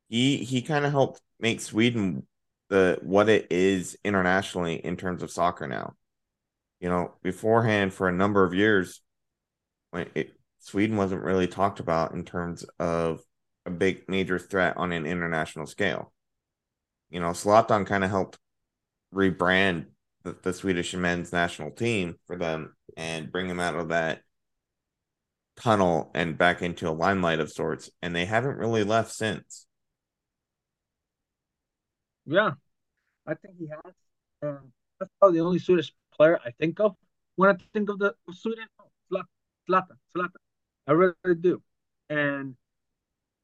he 0.09 0.37
he 0.37 0.61
kind 0.61 0.85
of 0.85 0.91
helped 0.91 1.21
make 1.39 1.61
Sweden 1.61 2.25
the 2.69 2.99
what 3.01 3.29
it 3.29 3.47
is 3.49 3.97
internationally 4.03 4.75
in 4.75 4.97
terms 4.97 5.23
of 5.23 5.31
soccer 5.31 5.67
now. 5.67 5.93
You 6.79 6.89
know, 6.89 7.13
beforehand 7.23 7.93
for 7.93 8.07
a 8.07 8.13
number 8.13 8.43
of 8.43 8.53
years, 8.53 9.01
when 9.91 10.09
it 10.15 10.33
Sweden 10.59 10.97
wasn't 10.97 11.23
really 11.23 11.47
talked 11.47 11.79
about 11.79 12.13
in 12.13 12.25
terms 12.25 12.65
of 12.79 13.21
a 13.65 13.71
big 13.71 14.07
major 14.07 14.39
threat 14.39 14.77
on 14.77 14.91
an 14.91 15.05
international 15.05 15.65
scale. 15.65 16.11
You 17.09 17.19
know, 17.19 17.29
Zlatan 17.29 17.85
kind 17.85 18.03
of 18.03 18.09
helped 18.09 18.37
rebrand 19.13 19.85
the, 20.23 20.35
the 20.41 20.53
Swedish 20.53 20.93
men's 20.93 21.31
national 21.31 21.71
team 21.71 22.15
for 22.27 22.35
them 22.35 22.75
and 22.95 23.31
bring 23.31 23.47
them 23.47 23.59
out 23.59 23.75
of 23.75 23.89
that 23.89 24.21
tunnel 25.57 26.11
and 26.13 26.37
back 26.37 26.61
into 26.61 26.89
a 26.89 26.91
limelight 26.91 27.39
of 27.39 27.51
sorts, 27.51 27.89
and 28.01 28.15
they 28.15 28.25
haven't 28.25 28.57
really 28.57 28.83
left 28.83 29.11
since. 29.11 29.66
Yeah, 32.27 32.53
I 33.27 33.35
think 33.35 33.57
he 33.59 33.67
has. 33.67 33.93
Um, 34.43 34.73
that's 34.99 35.11
probably 35.19 35.39
the 35.39 35.45
only 35.45 35.59
Swedish 35.59 35.93
player 36.13 36.39
I 36.45 36.51
think 36.51 36.79
of 36.81 36.95
when 37.37 37.49
I 37.51 37.57
think 37.73 37.89
of 37.89 37.99
the 37.99 38.15
Sweden. 38.33 38.67
Oh, 38.79 38.89
Zlatan. 39.69 39.97
I 40.87 40.93
really 40.93 41.35
do, 41.41 41.61
and 42.09 42.55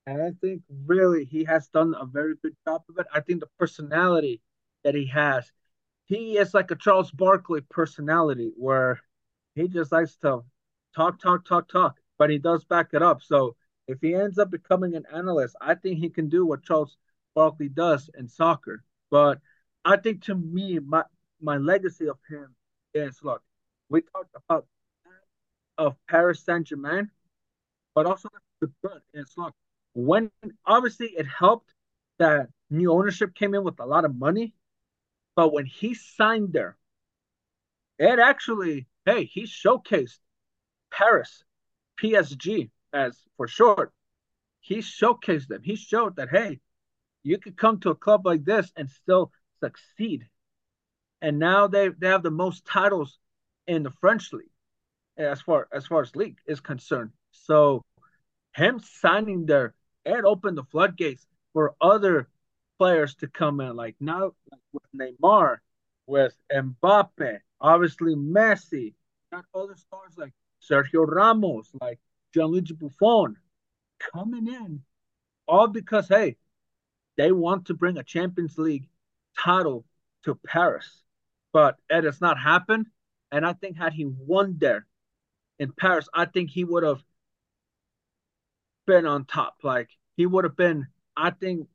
and 0.07 0.21
I 0.21 0.31
think 0.41 0.63
really 0.87 1.25
he 1.25 1.45
has 1.45 1.69
done 1.69 1.95
a 1.99 2.05
very 2.05 2.35
good 2.43 2.55
job 2.67 2.83
of 2.89 2.99
it. 2.99 3.07
I 3.13 3.21
think 3.21 3.41
the 3.41 3.49
personality 3.59 4.41
that 4.83 4.95
he 4.95 5.07
has, 5.07 5.51
he 6.05 6.37
is 6.37 6.53
like 6.53 6.71
a 6.71 6.75
Charles 6.75 7.11
Barkley 7.11 7.61
personality 7.61 8.51
where 8.57 9.01
he 9.55 9.67
just 9.67 9.91
likes 9.91 10.15
to 10.17 10.43
talk, 10.95 11.19
talk, 11.21 11.45
talk, 11.45 11.67
talk 11.69 11.97
but 12.17 12.29
he 12.29 12.37
does 12.37 12.63
back 12.65 12.89
it 12.93 13.01
up. 13.01 13.21
So 13.21 13.55
if 13.87 13.99
he 14.01 14.13
ends 14.15 14.37
up 14.37 14.51
becoming 14.51 14.95
an 14.95 15.05
analyst, 15.13 15.55
I 15.61 15.75
think 15.75 15.99
he 15.99 16.09
can 16.09 16.29
do 16.29 16.45
what 16.45 16.63
Charles 16.63 16.97
Barkley 17.35 17.69
does 17.69 18.09
in 18.17 18.27
soccer. 18.27 18.83
But 19.09 19.39
I 19.85 19.97
think 19.97 20.23
to 20.25 20.35
me, 20.35 20.79
my 20.79 21.03
my 21.41 21.57
legacy 21.57 22.07
of 22.07 22.17
him 22.29 22.55
is 22.93 23.19
look, 23.23 23.41
we 23.89 24.01
talked 24.01 24.35
about 24.35 24.65
of 25.77 25.95
Paris 26.07 26.43
Saint 26.45 26.67
Germain, 26.67 27.09
but 27.95 28.05
also 28.05 28.29
the 28.61 28.71
good 28.81 29.01
look 29.37 29.53
when 29.93 30.31
obviously 30.65 31.07
it 31.07 31.27
helped 31.27 31.71
that 32.19 32.49
new 32.69 32.91
ownership 32.91 33.35
came 33.35 33.53
in 33.53 33.63
with 33.63 33.79
a 33.79 33.85
lot 33.85 34.05
of 34.05 34.15
money, 34.15 34.53
but 35.35 35.53
when 35.53 35.65
he 35.65 35.93
signed 35.93 36.53
there, 36.53 36.77
it 37.99 38.19
actually 38.19 38.87
hey 39.05 39.25
he 39.25 39.43
showcased 39.43 40.19
Paris 40.91 41.43
PSG 42.01 42.69
as 42.91 43.17
for 43.37 43.47
short, 43.47 43.91
he 44.59 44.77
showcased 44.77 45.47
them. 45.47 45.61
He 45.63 45.75
showed 45.75 46.15
that 46.15 46.29
hey, 46.29 46.59
you 47.23 47.37
could 47.37 47.57
come 47.57 47.79
to 47.79 47.89
a 47.89 47.95
club 47.95 48.25
like 48.25 48.43
this 48.43 48.71
and 48.75 48.89
still 48.89 49.31
succeed. 49.59 50.27
And 51.21 51.39
now 51.39 51.67
they 51.67 51.89
they 51.89 52.07
have 52.07 52.23
the 52.23 52.31
most 52.31 52.65
titles 52.65 53.17
in 53.65 53.83
the 53.83 53.91
French 53.91 54.33
league 54.33 54.49
as 55.17 55.41
far 55.41 55.67
as 55.71 55.87
far 55.87 56.01
as 56.01 56.15
league 56.15 56.37
is 56.45 56.59
concerned. 56.59 57.11
So 57.31 57.81
him 58.55 58.79
signing 58.79 59.45
there 59.45 59.73
it 60.05 60.25
opened 60.25 60.57
the 60.57 60.63
floodgates 60.65 61.25
for 61.53 61.75
other 61.79 62.27
players 62.77 63.15
to 63.15 63.27
come 63.27 63.61
in. 63.61 63.75
Like 63.75 63.95
now 63.99 64.33
with 64.73 64.83
Neymar, 64.95 65.57
with 66.07 66.35
Mbappe, 66.51 67.39
obviously 67.61 68.15
Messi, 68.15 68.93
got 69.31 69.45
other 69.55 69.75
stars 69.75 70.13
like 70.17 70.33
Sergio 70.61 71.05
Ramos, 71.07 71.69
like 71.81 71.99
Gianluigi 72.35 72.77
Buffon 72.77 73.37
coming 74.13 74.47
in, 74.47 74.81
all 75.47 75.67
because, 75.67 76.07
hey, 76.07 76.37
they 77.17 77.31
want 77.31 77.67
to 77.67 77.73
bring 77.73 77.97
a 77.97 78.03
Champions 78.03 78.57
League 78.57 78.87
title 79.37 79.85
to 80.25 80.35
Paris. 80.45 81.03
But 81.51 81.77
it 81.89 82.03
has 82.03 82.21
not 82.21 82.39
happened. 82.39 82.87
And 83.31 83.45
I 83.45 83.53
think 83.53 83.77
had 83.77 83.93
he 83.93 84.05
won 84.05 84.57
there 84.59 84.85
in 85.59 85.71
Paris, 85.71 86.07
I 86.13 86.25
think 86.25 86.49
he 86.49 86.63
would 86.63 86.83
have 86.83 87.03
been 88.85 89.05
on 89.05 89.25
top. 89.25 89.57
Like 89.63 89.89
he 90.15 90.25
would 90.25 90.43
have 90.43 90.55
been, 90.55 90.87
I 91.15 91.31
think 91.31 91.67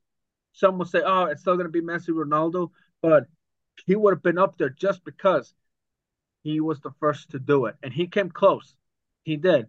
some 0.53 0.77
would 0.77 0.89
say, 0.89 1.01
oh, 1.05 1.25
it's 1.25 1.41
still 1.41 1.55
going 1.55 1.67
to 1.67 1.71
be 1.71 1.81
Messi 1.81 2.09
Ronaldo, 2.09 2.71
but 3.01 3.27
he 3.85 3.95
would 3.95 4.13
have 4.13 4.23
been 4.23 4.37
up 4.37 4.57
there 4.57 4.69
just 4.69 5.03
because 5.05 5.53
he 6.43 6.59
was 6.59 6.79
the 6.81 6.91
first 6.99 7.31
to 7.31 7.39
do 7.39 7.65
it. 7.65 7.75
And 7.83 7.93
he 7.93 8.07
came 8.07 8.29
close. 8.29 8.75
He 9.23 9.37
did. 9.37 9.67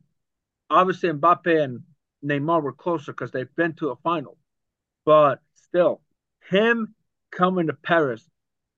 Obviously, 0.69 1.11
Mbappe 1.11 1.63
and 1.63 1.81
Neymar 2.25 2.63
were 2.63 2.73
closer 2.73 3.13
because 3.13 3.31
they've 3.31 3.55
been 3.57 3.75
to 3.75 3.91
a 3.91 3.97
final. 3.97 4.37
But 5.05 5.41
still, 5.71 6.01
him 6.49 6.95
coming 7.31 7.69
to 7.69 7.73
Paris 7.73 8.29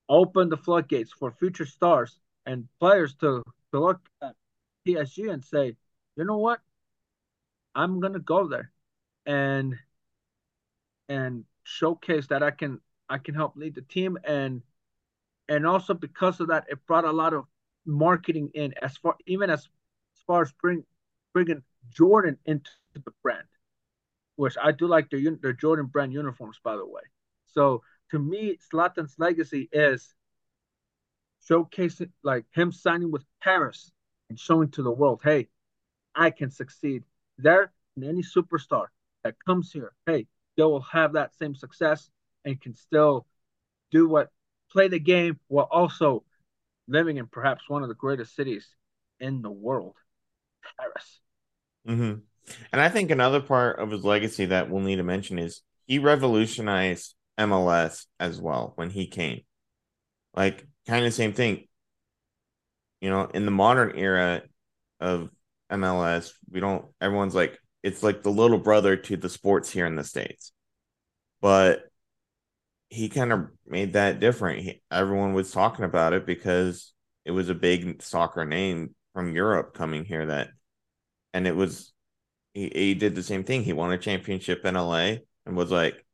opened 0.09 0.53
the 0.53 0.57
floodgates 0.57 1.13
for 1.13 1.33
future 1.33 1.67
stars 1.67 2.19
and 2.47 2.69
players 2.79 3.15
to, 3.15 3.43
to 3.73 3.81
look 3.81 4.01
at 4.23 4.35
PSG 4.87 5.33
and 5.33 5.45
say, 5.45 5.77
you 6.17 6.25
know 6.25 6.39
what? 6.39 6.61
I'm 7.75 8.01
gonna 8.01 8.19
go 8.19 8.47
there 8.47 8.71
and 9.25 9.75
and 11.09 11.45
showcase 11.65 12.27
that 12.29 12.43
I 12.43 12.51
can 12.51 12.81
I 13.09 13.19
can 13.19 13.35
help 13.35 13.57
lead 13.57 13.75
the 13.75 13.83
team. 13.83 14.19
And 14.25 14.63
and 15.49 15.67
also 15.67 15.95
because 15.95 16.41
of 16.41 16.49
that 16.49 16.67
it 16.69 16.85
brought 16.87 17.05
a 17.05 17.13
lot 17.13 17.33
of 17.33 17.45
marketing 17.87 18.51
in 18.55 18.75
as 18.83 18.97
far 18.99 19.17
even 19.27 19.49
as 19.49 19.61
as 19.61 20.23
far 20.27 20.43
as 20.43 20.53
bring, 20.61 20.85
bringing 21.33 21.63
Jordan 21.91 22.39
into 22.45 22.71
the 22.93 23.03
brand, 23.23 23.45
which 24.37 24.57
I 24.63 24.73
do 24.73 24.87
like 24.87 25.11
their 25.11 25.21
their 25.41 25.53
Jordan 25.53 25.87
brand 25.87 26.13
uniforms, 26.13 26.59
by 26.63 26.77
the 26.77 26.87
way. 26.87 27.03
So 27.47 27.83
to 28.11 28.19
me, 28.19 28.59
Zlatan's 28.73 29.15
legacy 29.19 29.69
is 29.73 30.15
showcasing 31.49 32.11
like 32.23 32.45
him 32.53 32.73
signing 32.73 33.11
with 33.11 33.25
Paris 33.41 33.91
and 34.29 34.39
showing 34.39 34.71
to 34.71 34.83
the 34.83 34.91
world, 34.91 35.21
hey, 35.23 35.49
I 36.15 36.31
can 36.31 36.51
succeed 36.51 37.05
there. 37.39 37.73
And 37.97 38.05
any 38.05 38.23
superstar 38.23 38.87
that 39.25 39.35
comes 39.45 39.71
here, 39.73 39.93
hey, 40.07 40.27
they 40.57 40.63
will 40.63 40.81
have 40.81 41.15
that 41.15 41.35
same 41.35 41.55
success 41.55 42.11
and 42.45 42.61
can 42.61 42.75
still 42.75 43.27
do 43.91 44.09
what 44.09 44.31
play 44.71 44.89
the 44.89 44.99
game 44.99 45.39
while 45.49 45.69
also 45.71 46.25
living 46.89 47.19
in 47.19 47.27
perhaps 47.27 47.69
one 47.69 47.83
of 47.83 47.89
the 47.89 47.95
greatest 47.95 48.35
cities 48.35 48.67
in 49.21 49.43
the 49.43 49.51
world. 49.51 49.95
Paris. 50.79 51.21
Mm-hmm. 51.87 52.21
And 52.73 52.81
I 52.81 52.89
think 52.89 53.11
another 53.11 53.41
part 53.41 53.79
of 53.79 53.91
his 53.91 54.05
legacy 54.05 54.47
that 54.47 54.71
we'll 54.71 54.83
need 54.83 54.97
to 54.97 55.03
mention 55.03 55.39
is 55.39 55.63
he 55.87 55.99
revolutionized 55.99 57.15
MLS 57.39 58.07
as 58.19 58.41
well 58.41 58.73
when 58.77 58.91
he 58.91 59.07
came. 59.07 59.43
Like, 60.35 60.67
kind 60.87 61.05
of 61.05 61.15
same 61.15 61.33
thing. 61.33 61.67
You 63.01 63.11
know, 63.11 63.25
in 63.27 63.45
the 63.45 63.51
modern 63.51 63.99
era 63.99 64.43
of 65.01 65.31
MLS, 65.71 66.33
we 66.51 66.61
don't, 66.61 66.85
everyone's 67.01 67.35
like, 67.35 67.59
it's 67.83 68.03
like 68.03 68.23
the 68.23 68.31
little 68.31 68.59
brother 68.59 68.97
to 68.97 69.17
the 69.17 69.29
sports 69.29 69.71
here 69.71 69.87
in 69.87 69.97
the 69.97 70.05
States. 70.05 70.53
But 71.41 71.85
he 72.89 73.09
kind 73.09 73.33
of 73.33 73.49
made 73.67 73.95
that 73.95 74.21
different. 74.21 74.61
He, 74.61 74.83
everyone 74.91 75.33
was 75.33 75.51
talking 75.51 75.85
about 75.85 76.13
it 76.13 76.27
because 76.27 76.93
it 77.25 77.31
was 77.31 77.49
a 77.49 77.55
big 77.55 78.03
soccer 78.03 78.45
name 78.45 78.95
from 79.15 79.35
Europe 79.35 79.75
coming 79.75 80.05
here 80.05 80.27
that 80.27 80.51
and 81.35 81.47
it 81.47 81.57
was 81.57 81.92
he, 82.55 82.71
he 82.75 82.95
did 82.95 83.15
the 83.15 83.23
same 83.23 83.45
thing. 83.45 83.63
He 83.63 83.73
won 83.73 83.93
a 83.93 83.99
championship 83.99 84.65
in 84.65 84.75
LA 84.75 85.17
and 85.47 85.57
was 85.57 85.71
like, 85.71 86.05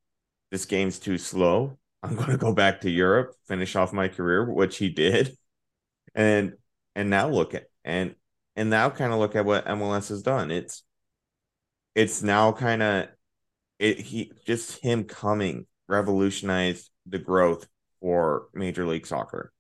"This 0.51 0.65
game's 0.65 0.99
too 0.99 1.19
slow. 1.19 1.79
I'm 2.03 2.15
going 2.17 2.31
to 2.31 2.37
go 2.37 2.53
back 2.53 2.83
to 2.83 2.91
Europe, 2.91 3.35
finish 3.47 3.77
off 3.77 3.93
my 3.93 4.09
career," 4.09 4.51
which 4.53 4.79
he 4.79 4.89
did. 4.89 5.37
And 6.15 6.55
and 6.95 7.11
now 7.11 7.29
look 7.29 7.55
at 7.55 7.67
and 7.85 8.15
and 8.57 8.71
now 8.71 8.91
kind 8.91 9.13
of 9.13 9.19
look 9.19 9.37
at 9.37 9.45
what 9.45 9.67
MLS 9.67 10.09
has 10.09 10.23
done. 10.23 10.51
It's 10.51 10.83
it's 11.95 12.23
now 12.23 12.53
kind 12.53 12.83
of 12.83 13.09
it 13.79 14.01
he 14.01 14.33
just 14.47 14.81
him 14.81 15.05
coming 15.05 15.67
revolutionized 15.89 16.91
the 17.07 17.19
growth 17.19 17.67
for 18.01 18.49
Major 18.55 18.87
League 18.87 19.07
Soccer. 19.07 19.53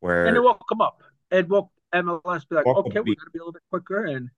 Where 0.00 0.26
and 0.26 0.36
it 0.36 0.40
will 0.40 0.58
come 0.68 0.80
up. 0.80 1.02
It 1.30 1.48
will 1.48 1.72
MLS 1.94 2.48
be 2.48 2.56
like, 2.56 2.66
okay, 2.66 3.00
we 3.00 3.14
got 3.16 3.24
to 3.24 3.30
be 3.32 3.38
a 3.38 3.42
little 3.42 3.52
bit 3.52 3.62
quicker, 3.70 4.04
and 4.04 4.28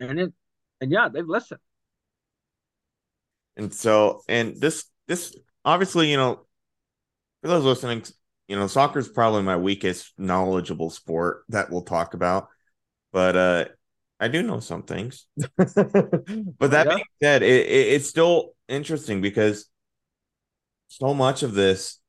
and 0.00 0.20
it 0.20 0.32
and 0.80 0.92
yeah, 0.92 1.08
they've 1.08 1.26
listened. 1.26 1.60
And 3.56 3.72
so, 3.72 4.22
and 4.28 4.60
this 4.60 4.84
this 5.08 5.36
obviously, 5.64 6.10
you 6.10 6.16
know, 6.16 6.46
for 7.42 7.48
those 7.48 7.64
listening, 7.64 8.04
you 8.48 8.56
know, 8.56 8.66
soccer 8.66 8.98
is 8.98 9.08
probably 9.08 9.42
my 9.42 9.56
weakest 9.56 10.12
knowledgeable 10.18 10.90
sport 10.90 11.44
that 11.48 11.70
we'll 11.70 11.82
talk 11.82 12.14
about, 12.14 12.48
but 13.12 13.36
uh 13.36 13.64
I 14.18 14.28
do 14.28 14.42
know 14.42 14.60
some 14.60 14.82
things. 14.82 15.26
but 15.36 15.74
that 15.76 16.86
yeah. 16.86 16.94
being 16.94 17.04
said, 17.22 17.42
it, 17.42 17.66
it, 17.66 17.88
it's 17.94 18.08
still 18.08 18.54
interesting 18.66 19.20
because 19.20 19.68
so 20.88 21.12
much 21.12 21.42
of 21.42 21.52
this 21.52 22.00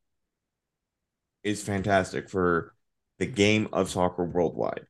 is 1.44 1.64
fantastic 1.64 2.30
for 2.30 2.74
the 3.20 3.26
game 3.26 3.68
of 3.74 3.90
soccer 3.90 4.24
worldwide. 4.24 4.86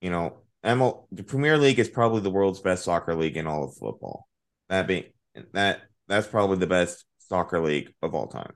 You 0.00 0.10
know, 0.10 0.38
ML, 0.64 1.06
the 1.10 1.22
Premier 1.22 1.56
League 1.56 1.78
is 1.78 1.88
probably 1.88 2.20
the 2.20 2.30
world's 2.30 2.60
best 2.60 2.84
soccer 2.84 3.14
league 3.14 3.36
in 3.36 3.46
all 3.46 3.64
of 3.64 3.74
football. 3.74 4.28
That 4.68 4.86
being 4.86 5.04
that 5.52 5.82
that's 6.08 6.26
probably 6.26 6.58
the 6.58 6.66
best 6.66 7.04
soccer 7.18 7.60
league 7.60 7.92
of 8.02 8.14
all 8.14 8.26
time. 8.26 8.52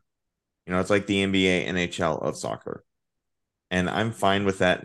You 0.66 0.72
know, 0.72 0.80
it's 0.80 0.90
like 0.90 1.06
the 1.06 1.24
NBA, 1.24 1.68
NHL 1.68 2.22
of 2.22 2.36
soccer. 2.36 2.84
And 3.70 3.88
I'm 3.88 4.12
fine 4.12 4.44
with 4.44 4.58
that 4.58 4.84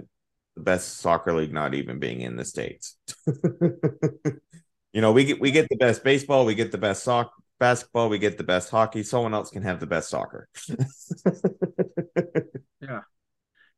the 0.55 0.63
best 0.63 0.97
soccer 0.97 1.33
league 1.33 1.53
not 1.53 1.73
even 1.73 1.99
being 1.99 2.21
in 2.21 2.35
the 2.35 2.45
states. 2.45 2.97
you 3.27 5.01
know, 5.01 5.11
we 5.11 5.25
get 5.25 5.39
we 5.39 5.51
get 5.51 5.67
the 5.69 5.77
best 5.77 6.03
baseball, 6.03 6.45
we 6.45 6.55
get 6.55 6.71
the 6.71 6.77
best 6.77 7.03
soccer 7.03 7.31
basketball, 7.59 8.09
we 8.09 8.17
get 8.17 8.37
the 8.37 8.43
best 8.43 8.69
hockey. 8.69 9.03
Someone 9.03 9.33
else 9.33 9.49
can 9.49 9.63
have 9.63 9.79
the 9.79 9.87
best 9.87 10.09
soccer. 10.09 10.47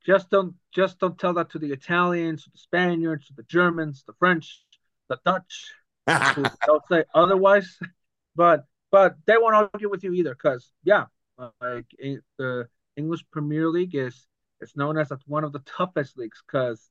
Just 0.06 0.30
don't 0.30 0.56
just 0.74 1.00
don't 1.00 1.18
tell 1.18 1.34
that 1.36 1.52
to 1.52 1.60
the 1.60 1.72
Italians, 1.72 2.46
the 2.52 2.58
Spaniards, 2.58 3.32
the 3.36 3.44
Germans, 3.44 4.04
the 4.06 4.14
French, 4.14 4.64
the 5.10 5.20
Dutch. 5.24 5.74
don't 6.08 6.84
say 6.90 7.04
otherwise. 7.14 7.78
But 8.36 8.66
but 8.92 9.16
they 9.26 9.38
won't 9.38 9.56
argue 9.56 9.90
with 9.90 10.04
you 10.04 10.14
either, 10.14 10.34
because 10.34 10.72
yeah, 10.84 11.06
like 11.38 11.86
eh, 12.02 12.18
the 12.38 12.68
English 12.98 13.24
Premier 13.32 13.70
League 13.70 13.96
is 13.96 14.28
it's 14.60 14.76
known 14.76 14.98
as 14.98 15.12
one 15.26 15.44
of 15.44 15.54
the 15.54 15.60
toughest 15.60 16.18
leagues 16.18 16.42
because 16.46 16.90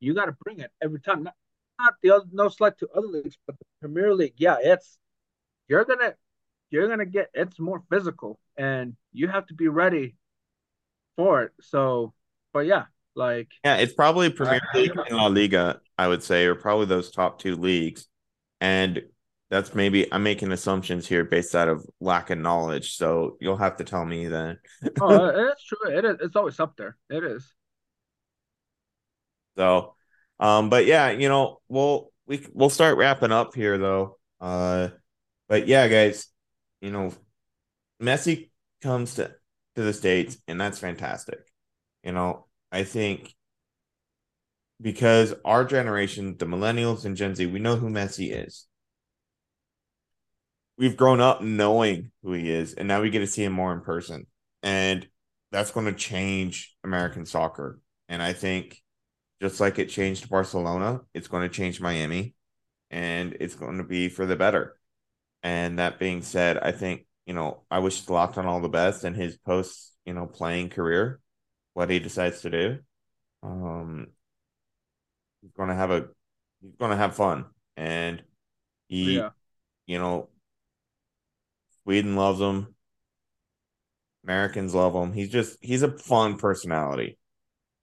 you 0.00 0.14
got 0.14 0.26
to 0.26 0.36
bring 0.44 0.60
it 0.60 0.70
every 0.82 1.00
time. 1.00 1.24
Not, 1.24 1.34
not 1.78 1.94
the 2.02 2.10
other, 2.12 2.26
no 2.32 2.48
slight 2.48 2.78
to 2.78 2.88
other 2.94 3.06
leagues, 3.06 3.36
but 3.46 3.58
the 3.58 3.64
Premier 3.80 4.14
League, 4.14 4.34
yeah, 4.36 4.56
it's 4.60 4.98
you're 5.68 5.84
gonna 5.84 6.14
you're 6.70 6.88
gonna 6.88 7.06
get 7.06 7.30
it's 7.34 7.58
more 7.58 7.82
physical, 7.90 8.38
and 8.56 8.96
you 9.12 9.28
have 9.28 9.46
to 9.46 9.54
be 9.54 9.68
ready 9.68 10.16
for 11.16 11.42
it. 11.42 11.52
So 11.60 12.14
but 12.52 12.66
yeah, 12.66 12.84
like 13.14 13.48
yeah, 13.64 13.76
it's 13.76 13.92
probably 13.92 14.30
Premier 14.30 14.60
League 14.74 14.92
and 15.08 15.16
La 15.16 15.26
Liga, 15.26 15.80
I 15.98 16.08
would 16.08 16.22
say, 16.22 16.46
or 16.46 16.54
probably 16.54 16.86
those 16.86 17.10
top 17.10 17.38
two 17.38 17.56
leagues. 17.56 18.06
And 18.60 19.02
that's 19.50 19.74
maybe 19.74 20.10
I'm 20.12 20.22
making 20.22 20.50
assumptions 20.52 21.06
here 21.06 21.24
based 21.24 21.54
out 21.54 21.68
of 21.68 21.84
lack 22.00 22.30
of 22.30 22.38
knowledge. 22.38 22.96
So 22.96 23.36
you'll 23.40 23.58
have 23.58 23.76
to 23.76 23.84
tell 23.84 24.04
me 24.04 24.28
then. 24.28 24.58
oh, 25.00 25.26
it's 25.50 25.64
true. 25.64 25.90
It 25.90 26.04
is. 26.04 26.16
It's 26.20 26.36
always 26.36 26.58
up 26.58 26.76
there. 26.76 26.96
It 27.10 27.22
is. 27.22 27.52
So, 29.58 29.94
um, 30.40 30.70
but 30.70 30.86
yeah, 30.86 31.10
you 31.10 31.28
know, 31.28 31.60
we'll 31.68 32.12
we 32.26 32.46
we'll 32.54 32.70
start 32.70 32.96
wrapping 32.96 33.32
up 33.32 33.54
here 33.54 33.76
though. 33.76 34.18
Uh, 34.40 34.88
but 35.48 35.68
yeah, 35.68 35.86
guys, 35.88 36.28
you 36.80 36.90
know, 36.90 37.12
Messi 38.00 38.50
comes 38.80 39.16
to 39.16 39.34
to 39.76 39.82
the 39.82 39.92
states, 39.92 40.38
and 40.48 40.58
that's 40.58 40.78
fantastic. 40.78 41.40
You 42.02 42.12
know, 42.12 42.46
I 42.70 42.84
think 42.84 43.34
because 44.80 45.34
our 45.44 45.64
generation, 45.64 46.36
the 46.38 46.44
millennials 46.44 47.04
and 47.04 47.16
Gen 47.16 47.34
Z, 47.34 47.46
we 47.46 47.60
know 47.60 47.76
who 47.76 47.88
Messi 47.88 48.46
is. 48.46 48.66
We've 50.76 50.96
grown 50.96 51.20
up 51.20 51.42
knowing 51.42 52.10
who 52.22 52.32
he 52.32 52.50
is, 52.50 52.74
and 52.74 52.88
now 52.88 53.00
we 53.00 53.10
get 53.10 53.20
to 53.20 53.26
see 53.26 53.44
him 53.44 53.52
more 53.52 53.72
in 53.72 53.82
person. 53.82 54.26
And 54.62 55.06
that's 55.52 55.70
going 55.70 55.86
to 55.86 55.92
change 55.92 56.74
American 56.82 57.26
soccer. 57.26 57.78
And 58.08 58.22
I 58.22 58.32
think 58.32 58.82
just 59.40 59.60
like 59.60 59.78
it 59.78 59.88
changed 59.88 60.30
Barcelona, 60.30 61.02
it's 61.14 61.28
going 61.28 61.42
to 61.42 61.54
change 61.54 61.80
Miami 61.80 62.34
and 62.90 63.36
it's 63.40 63.54
going 63.54 63.78
to 63.78 63.84
be 63.84 64.08
for 64.08 64.26
the 64.26 64.36
better. 64.36 64.76
And 65.42 65.78
that 65.78 65.98
being 65.98 66.22
said, 66.22 66.58
I 66.58 66.72
think, 66.72 67.06
you 67.26 67.34
know, 67.34 67.62
I 67.70 67.80
wish 67.80 68.04
Zlatan 68.04 68.44
all 68.44 68.60
the 68.60 68.68
best 68.68 69.04
in 69.04 69.14
his 69.14 69.36
post, 69.36 69.94
you 70.04 70.14
know, 70.14 70.26
playing 70.26 70.70
career 70.70 71.20
what 71.74 71.90
he 71.90 71.98
decides 71.98 72.42
to 72.42 72.50
do. 72.50 72.78
Um, 73.42 74.08
he's 75.40 75.52
gonna 75.52 75.74
have 75.74 75.90
a 75.90 76.08
he's 76.60 76.74
gonna 76.78 76.96
have 76.96 77.16
fun, 77.16 77.46
and 77.76 78.22
he, 78.88 79.16
yeah. 79.16 79.30
you 79.86 79.98
know, 79.98 80.28
Sweden 81.82 82.16
loves 82.16 82.40
him. 82.40 82.74
Americans 84.24 84.74
love 84.74 84.94
him. 84.94 85.12
He's 85.12 85.30
just 85.30 85.58
he's 85.60 85.82
a 85.82 85.90
fun 85.90 86.36
personality. 86.36 87.18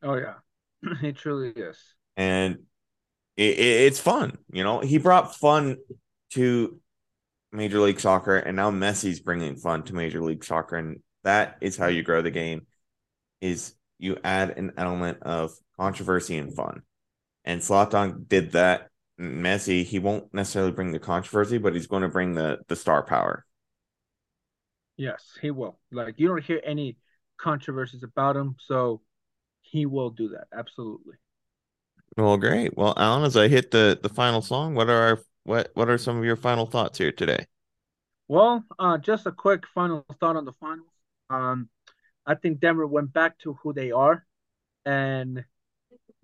Oh 0.02 0.16
yeah, 0.16 0.36
he 1.02 1.12
truly 1.12 1.50
is. 1.50 1.78
And 2.16 2.60
it, 3.36 3.58
it, 3.58 3.82
it's 3.88 4.00
fun, 4.00 4.38
you 4.52 4.64
know. 4.64 4.80
He 4.80 4.98
brought 4.98 5.36
fun 5.36 5.78
to 6.32 6.80
Major 7.52 7.80
League 7.80 8.00
Soccer, 8.00 8.38
and 8.38 8.56
now 8.56 8.72
Messi's 8.72 9.20
bringing 9.20 9.56
fun 9.56 9.84
to 9.84 9.96
Major 9.96 10.22
League 10.22 10.44
Soccer, 10.44 10.78
and 10.78 11.00
that 11.24 11.58
is 11.62 11.76
how 11.76 11.88
you 11.88 12.04
grow 12.04 12.22
the 12.22 12.32
game. 12.32 12.68
Is 13.42 13.74
you 14.00 14.18
add 14.24 14.58
an 14.58 14.74
element 14.78 15.22
of 15.22 15.52
controversy 15.78 16.38
and 16.38 16.54
fun. 16.56 16.82
And 17.46 17.62
Zlatan 17.62 18.28
did 18.28 18.54
that. 18.54 18.90
Messi, 19.20 19.84
he 19.84 20.00
won't 20.00 20.34
necessarily 20.34 20.72
bring 20.72 20.92
the 20.92 21.00
controversy, 21.00 21.58
but 21.58 21.74
he's 21.74 21.88
going 21.88 22.04
to 22.04 22.10
bring 22.10 22.34
the 22.34 22.60
the 22.70 22.76
star 22.76 23.04
power. 23.04 23.46
Yes, 24.96 25.38
he 25.42 25.52
will. 25.52 25.80
Like 25.92 26.16
you 26.18 26.28
don't 26.28 26.44
hear 26.44 26.62
any 26.64 26.98
controversies 27.38 28.04
about 28.04 28.38
him, 28.38 28.56
so 28.60 29.02
he 29.62 29.86
will 29.86 30.10
do 30.10 30.30
that. 30.30 30.48
Absolutely. 30.54 31.16
Well, 32.18 32.38
great. 32.38 32.78
Well, 32.78 32.94
Alan, 32.98 33.24
as 33.24 33.38
I 33.38 33.48
hit 33.48 33.72
the 33.72 34.00
the 34.02 34.10
final 34.10 34.42
song, 34.42 34.76
what 34.76 34.90
are 34.90 35.02
our 35.02 35.20
what 35.44 35.72
what 35.74 35.90
are 35.90 35.98
some 35.98 36.18
of 36.18 36.26
your 36.26 36.36
final 36.36 36.66
thoughts 36.66 36.98
here 36.98 37.12
today? 37.12 37.46
Well, 38.28 38.64
uh, 38.78 38.98
just 38.98 39.26
a 39.26 39.32
quick 39.32 39.64
final 39.74 40.06
thought 40.20 40.36
on 40.36 40.46
the 40.46 40.54
finals. 40.54 40.88
Um, 41.30 41.70
I 42.26 42.36
think 42.36 42.60
Denver 42.60 42.88
went 42.88 43.14
back 43.14 43.40
to 43.40 43.54
who 43.54 43.74
they 43.74 43.92
are, 43.92 44.26
and 44.86 45.44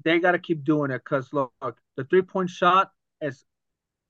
they 0.03 0.19
got 0.19 0.33
to 0.33 0.39
keep 0.39 0.63
doing 0.63 0.91
it. 0.91 1.03
Cause 1.03 1.33
look, 1.33 1.51
the 1.95 2.03
three 2.05 2.21
point 2.21 2.49
shot 2.49 2.91
is 3.21 3.45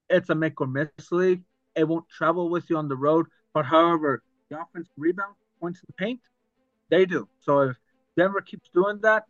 it's 0.09 0.29
a 0.29 0.35
make 0.35 0.59
or 0.61 0.67
miss 0.67 0.89
league. 1.11 1.43
It 1.75 1.87
won't 1.87 2.07
travel 2.09 2.49
with 2.49 2.69
you 2.69 2.77
on 2.77 2.87
the 2.87 2.95
road, 2.95 3.27
but 3.53 3.65
however, 3.65 4.23
the 4.49 4.61
offense 4.61 4.89
rebound 4.97 5.35
points 5.59 5.79
in 5.79 5.85
the 5.87 5.93
paint, 5.93 6.21
they 6.89 7.05
do. 7.05 7.27
So 7.39 7.61
if 7.61 7.77
Denver 8.17 8.41
keeps 8.41 8.69
doing 8.69 8.99
that, 9.01 9.25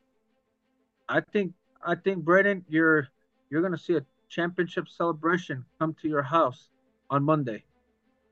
I 1.07 1.21
think 1.21 1.53
I 1.83 1.95
think 1.95 2.23
Braden, 2.23 2.65
you're 2.67 3.07
you're 3.49 3.61
gonna 3.61 3.77
see 3.77 3.95
a 3.95 4.05
championship 4.29 4.89
celebration 4.89 5.65
come 5.79 5.95
to 6.01 6.07
your 6.07 6.23
house 6.23 6.69
on 7.09 7.23
Monday. 7.23 7.63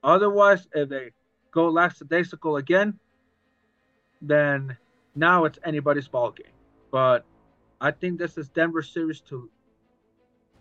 Otherwise, 0.04 0.68
if 0.74 0.90
they 0.90 1.12
go 1.52 1.70
lackadaisical 1.70 2.58
again, 2.58 3.00
then 4.24 4.76
now 5.16 5.46
it's 5.46 5.60
anybody's 5.64 6.08
ball 6.08 6.32
game. 6.32 6.48
But 6.92 7.26
I 7.80 7.92
think 7.92 8.18
this 8.18 8.38
is 8.38 8.50
Denver 8.50 8.82
series 8.82 9.22
to 9.22 9.50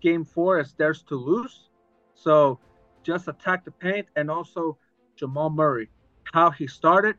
game 0.00 0.24
four 0.24 0.60
is 0.60 0.74
theirs 0.74 1.02
to 1.08 1.14
lose. 1.14 1.70
So 2.14 2.58
just 3.02 3.28
attack 3.28 3.64
the 3.64 3.70
paint 3.70 4.08
and 4.16 4.30
also 4.30 4.76
Jamal 5.16 5.50
Murray, 5.50 5.88
how 6.32 6.50
he 6.50 6.66
started, 6.66 7.16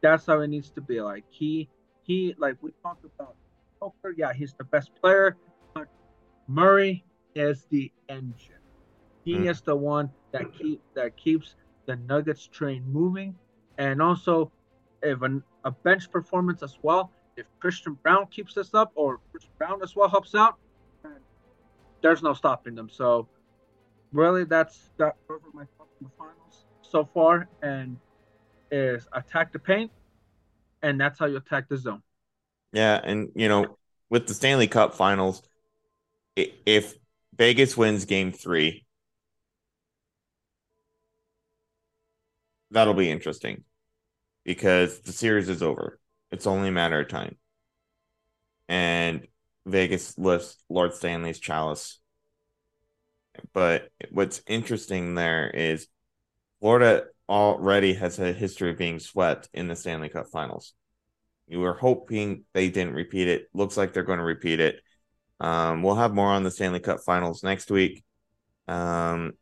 that's 0.00 0.26
how 0.26 0.40
it 0.40 0.48
needs 0.48 0.70
to 0.70 0.80
be. 0.80 1.00
Like 1.00 1.24
he 1.28 1.68
he 2.02 2.34
like 2.38 2.56
we 2.60 2.70
talked 2.82 3.04
about 3.04 3.34
Joker, 3.80 4.14
yeah, 4.16 4.32
he's 4.32 4.54
the 4.54 4.64
best 4.64 4.94
player, 5.00 5.36
but 5.74 5.88
Murray 6.46 7.04
is 7.34 7.66
the 7.70 7.90
engine. 8.08 8.62
He 9.24 9.34
mm. 9.34 9.50
is 9.50 9.60
the 9.60 9.74
one 9.74 10.10
that 10.32 10.52
keep 10.52 10.80
that 10.94 11.16
keeps 11.16 11.56
the 11.86 11.96
Nuggets 11.96 12.46
train 12.46 12.84
moving, 12.86 13.34
and 13.78 14.00
also 14.00 14.52
if 15.02 15.22
an 15.22 15.42
a 15.64 15.70
bench 15.70 16.10
performance 16.10 16.62
as 16.62 16.78
well. 16.82 17.10
If 17.36 17.46
Christian 17.60 17.94
Braun 18.02 18.26
keeps 18.26 18.54
this 18.54 18.74
up, 18.74 18.92
or 18.94 19.20
Chris 19.30 19.48
Brown 19.58 19.82
as 19.82 19.96
well 19.96 20.08
helps 20.08 20.34
out, 20.34 20.56
there's 22.02 22.22
no 22.22 22.34
stopping 22.34 22.74
them. 22.74 22.90
So 22.90 23.28
really, 24.12 24.44
that's 24.44 24.90
that 24.98 25.16
over 25.30 25.40
my 25.54 25.64
thoughts 25.78 25.96
in 26.00 26.06
the 26.06 26.12
finals 26.18 26.66
so 26.82 27.08
far, 27.14 27.48
and 27.62 27.96
is 28.70 29.06
attack 29.12 29.52
the 29.52 29.58
paint, 29.58 29.90
and 30.82 31.00
that's 31.00 31.18
how 31.18 31.26
you 31.26 31.36
attack 31.36 31.68
the 31.68 31.76
zone. 31.76 32.02
Yeah, 32.72 33.00
and 33.02 33.30
you 33.34 33.48
know, 33.48 33.78
with 34.10 34.26
the 34.26 34.34
Stanley 34.34 34.66
Cup 34.66 34.94
Finals, 34.94 35.42
if 36.36 36.94
Vegas 37.34 37.76
wins 37.76 38.04
Game 38.04 38.32
Three, 38.32 38.84
that'll 42.70 42.94
be 42.94 43.10
interesting 43.10 43.64
because 44.44 45.00
the 45.00 45.12
series 45.12 45.48
is 45.48 45.62
over. 45.62 45.98
It's 46.30 46.46
only 46.46 46.68
a 46.68 46.72
matter 46.72 47.00
of 47.00 47.08
time, 47.08 47.36
and 48.68 49.26
Vegas 49.66 50.16
lifts 50.18 50.56
Lord 50.68 50.94
Stanley's 50.94 51.38
chalice. 51.38 51.98
But 53.52 53.88
what's 54.10 54.42
interesting 54.46 55.14
there 55.14 55.48
is 55.48 55.88
Florida 56.60 57.04
already 57.28 57.94
has 57.94 58.18
a 58.18 58.32
history 58.32 58.70
of 58.70 58.78
being 58.78 58.98
swept 58.98 59.48
in 59.54 59.68
the 59.68 59.76
Stanley 59.76 60.08
Cup 60.08 60.26
Finals. 60.26 60.74
You 61.46 61.60
were 61.60 61.74
hoping 61.74 62.44
they 62.52 62.68
didn't 62.68 62.94
repeat 62.94 63.28
it. 63.28 63.48
Looks 63.52 63.76
like 63.76 63.92
they're 63.92 64.02
going 64.02 64.18
to 64.18 64.24
repeat 64.24 64.60
it. 64.60 64.80
Um, 65.40 65.82
we'll 65.82 65.96
have 65.96 66.14
more 66.14 66.28
on 66.28 66.44
the 66.44 66.50
Stanley 66.50 66.80
Cup 66.80 67.00
Finals 67.04 67.42
next 67.42 67.70
week. 67.70 68.04
Um, 68.68 69.32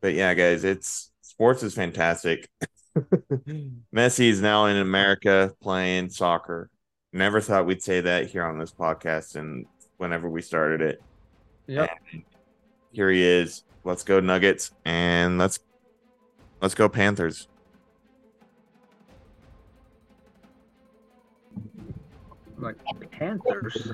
but 0.00 0.14
yeah, 0.14 0.34
guys, 0.34 0.64
it's 0.64 1.12
sports 1.20 1.62
is 1.62 1.74
fantastic. 1.74 2.48
Messi 3.94 4.28
is 4.28 4.40
now 4.40 4.66
in 4.66 4.76
America 4.76 5.54
playing 5.60 6.10
soccer. 6.10 6.70
Never 7.12 7.40
thought 7.40 7.66
we'd 7.66 7.82
say 7.82 8.00
that 8.00 8.26
here 8.26 8.44
on 8.44 8.58
this 8.58 8.72
podcast 8.72 9.36
and 9.36 9.66
whenever 9.96 10.28
we 10.28 10.42
started 10.42 10.80
it. 10.80 11.02
Yeah. 11.66 11.88
Here 12.92 13.10
he 13.10 13.22
is. 13.22 13.64
Let's 13.84 14.02
go 14.02 14.20
Nuggets 14.20 14.72
and 14.84 15.38
let's 15.38 15.60
let's 16.60 16.74
go 16.74 16.88
Panthers. 16.88 17.48
Like 22.58 22.76
Panthers. 23.10 23.92